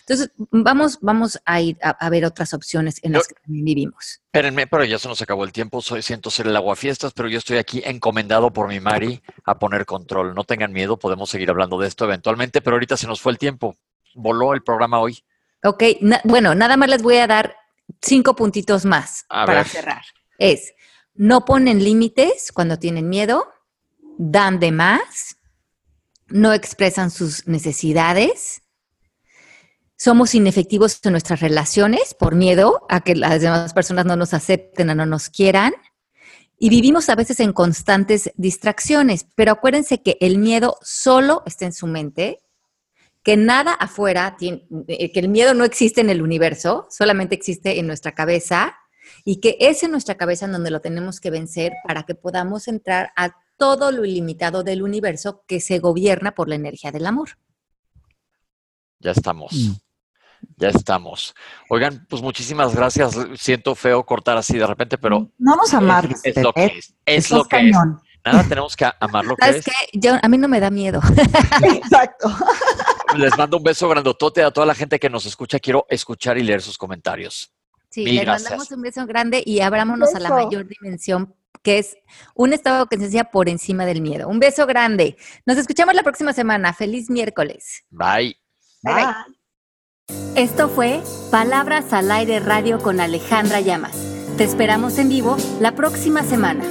Entonces, 0.00 0.32
vamos, 0.50 0.98
vamos 1.00 1.40
a 1.44 1.60
ir 1.60 1.78
a, 1.80 2.10
ver 2.10 2.24
otras 2.24 2.52
opciones 2.54 2.96
en 3.02 3.12
las 3.12 3.28
que 3.28 3.36
vivimos. 3.46 4.20
Espérenme, 4.26 4.66
pero 4.66 4.84
ya 4.84 4.98
se 4.98 5.08
nos 5.08 5.22
acabó 5.22 5.44
el 5.44 5.52
tiempo. 5.52 5.80
Soy, 5.80 6.02
siento 6.02 6.28
ser 6.28 6.48
el 6.48 6.56
aguafiestas, 6.56 7.12
pero 7.12 7.28
yo 7.28 7.38
estoy 7.38 7.58
aquí 7.58 7.82
encomendado 7.84 8.52
por 8.52 8.68
mi 8.68 8.80
Mari 8.80 9.22
a 9.44 9.58
poner 9.58 9.86
control. 9.86 10.34
No 10.34 10.42
tengan 10.42 10.72
miedo, 10.72 10.98
podemos 10.98 11.30
seguir 11.30 11.50
hablando 11.50 11.78
de 11.78 11.86
esto 11.86 12.04
eventualmente, 12.04 12.60
pero 12.60 12.74
ahorita 12.74 12.96
se 12.96 13.06
nos 13.06 13.20
fue 13.20 13.32
el 13.32 13.38
tiempo. 13.38 13.76
Voló 14.14 14.54
el 14.54 14.62
programa 14.62 14.98
hoy. 14.98 15.22
Ok, 15.64 15.84
bueno, 16.24 16.56
nada 16.56 16.76
más 16.76 16.88
les 16.88 17.02
voy 17.02 17.18
a 17.18 17.28
dar 17.28 17.54
cinco 18.00 18.34
puntitos 18.36 18.84
más 18.84 19.24
para 19.28 19.64
cerrar. 19.64 20.02
Es, 20.38 20.74
no 21.14 21.44
ponen 21.44 21.82
límites 21.82 22.52
cuando 22.52 22.78
tienen 22.78 23.08
miedo, 23.08 23.46
dan 24.18 24.58
de 24.60 24.72
más, 24.72 25.36
no 26.28 26.52
expresan 26.52 27.10
sus 27.10 27.46
necesidades, 27.46 28.62
somos 30.02 30.34
inefectivos 30.34 30.98
en 31.04 31.12
nuestras 31.12 31.38
relaciones 31.38 32.12
por 32.14 32.34
miedo 32.34 32.84
a 32.88 33.02
que 33.02 33.14
las 33.14 33.40
demás 33.40 33.72
personas 33.72 34.04
no 34.04 34.16
nos 34.16 34.34
acepten 34.34 34.90
o 34.90 34.96
no 34.96 35.06
nos 35.06 35.28
quieran. 35.28 35.74
Y 36.58 36.70
vivimos 36.70 37.08
a 37.08 37.14
veces 37.14 37.38
en 37.38 37.52
constantes 37.52 38.32
distracciones, 38.34 39.26
pero 39.36 39.52
acuérdense 39.52 40.02
que 40.02 40.16
el 40.20 40.38
miedo 40.38 40.76
solo 40.82 41.44
está 41.46 41.66
en 41.66 41.72
su 41.72 41.86
mente 41.86 42.40
que 43.22 43.36
nada 43.36 43.72
afuera, 43.74 44.36
tiene, 44.36 44.66
eh, 44.88 45.12
que 45.12 45.20
el 45.20 45.28
miedo 45.28 45.54
no 45.54 45.64
existe 45.64 46.00
en 46.00 46.10
el 46.10 46.22
universo, 46.22 46.86
solamente 46.90 47.34
existe 47.34 47.78
en 47.78 47.86
nuestra 47.86 48.12
cabeza 48.12 48.76
y 49.24 49.40
que 49.40 49.56
es 49.60 49.82
en 49.82 49.92
nuestra 49.92 50.16
cabeza 50.16 50.46
en 50.46 50.52
donde 50.52 50.70
lo 50.70 50.80
tenemos 50.80 51.20
que 51.20 51.30
vencer 51.30 51.72
para 51.86 52.02
que 52.02 52.14
podamos 52.14 52.66
entrar 52.68 53.12
a 53.16 53.36
todo 53.56 53.92
lo 53.92 54.04
ilimitado 54.04 54.64
del 54.64 54.82
universo 54.82 55.44
que 55.46 55.60
se 55.60 55.78
gobierna 55.78 56.34
por 56.34 56.48
la 56.48 56.56
energía 56.56 56.90
del 56.90 57.06
amor. 57.06 57.30
Ya 58.98 59.12
estamos. 59.12 59.52
Mm. 59.52 59.72
Ya 60.56 60.68
estamos. 60.70 61.34
Oigan, 61.68 62.04
pues 62.08 62.20
muchísimas 62.22 62.74
gracias. 62.74 63.16
Siento 63.36 63.76
feo 63.76 64.04
cortar 64.04 64.36
así 64.36 64.58
de 64.58 64.66
repente, 64.66 64.98
pero. 64.98 65.30
No 65.38 65.54
nos 65.54 65.72
amargues. 65.72 66.20
Es, 66.24 66.36
lo 66.36 66.52
que 66.52 66.64
es. 66.64 66.94
Es 67.06 67.30
lo 67.30 67.44
que 67.44 67.68
es. 67.68 67.76
Nada, 68.24 68.44
tenemos 68.48 68.76
que 68.76 68.88
amar 69.00 69.24
lo 69.24 69.36
que 69.36 69.48
es. 69.48 69.64
Que 69.64 70.08
a 70.08 70.28
mí 70.28 70.38
no 70.38 70.48
me 70.48 70.60
da 70.60 70.70
miedo. 70.70 71.00
Exacto. 71.62 72.28
Les 73.16 73.36
mando 73.36 73.56
un 73.56 73.62
beso 73.62 73.88
grandotote 73.88 74.42
a 74.42 74.50
toda 74.50 74.66
la 74.66 74.74
gente 74.74 74.98
que 74.98 75.10
nos 75.10 75.26
escucha. 75.26 75.58
Quiero 75.58 75.86
escuchar 75.88 76.38
y 76.38 76.42
leer 76.42 76.62
sus 76.62 76.78
comentarios. 76.78 77.52
Sí, 77.90 78.04
les 78.04 78.26
mandamos 78.26 78.70
un 78.70 78.82
beso 78.82 79.06
grande 79.06 79.42
y 79.44 79.60
abrámonos 79.60 80.14
a 80.14 80.20
la 80.20 80.30
mayor 80.30 80.66
dimensión, 80.66 81.34
que 81.62 81.78
es 81.78 81.96
un 82.34 82.52
estado 82.54 82.86
que 82.86 82.96
se 82.96 83.06
hacía 83.06 83.24
por 83.24 83.48
encima 83.48 83.84
del 83.84 84.00
miedo. 84.00 84.28
Un 84.28 84.38
beso 84.38 84.66
grande. 84.66 85.16
Nos 85.44 85.58
escuchamos 85.58 85.94
la 85.94 86.02
próxima 86.02 86.32
semana. 86.32 86.72
Feliz 86.72 87.10
miércoles. 87.10 87.84
Bye. 87.90 88.38
Bye. 88.82 88.94
bye. 88.94 89.42
Esto 90.34 90.68
fue 90.68 91.02
Palabras 91.30 91.92
al 91.92 92.10
Aire 92.10 92.40
Radio 92.40 92.78
con 92.78 93.00
Alejandra 93.00 93.60
Llamas. 93.60 93.96
Te 94.36 94.44
esperamos 94.44 94.98
en 94.98 95.10
vivo 95.10 95.36
la 95.60 95.72
próxima 95.74 96.22
semana. 96.22 96.64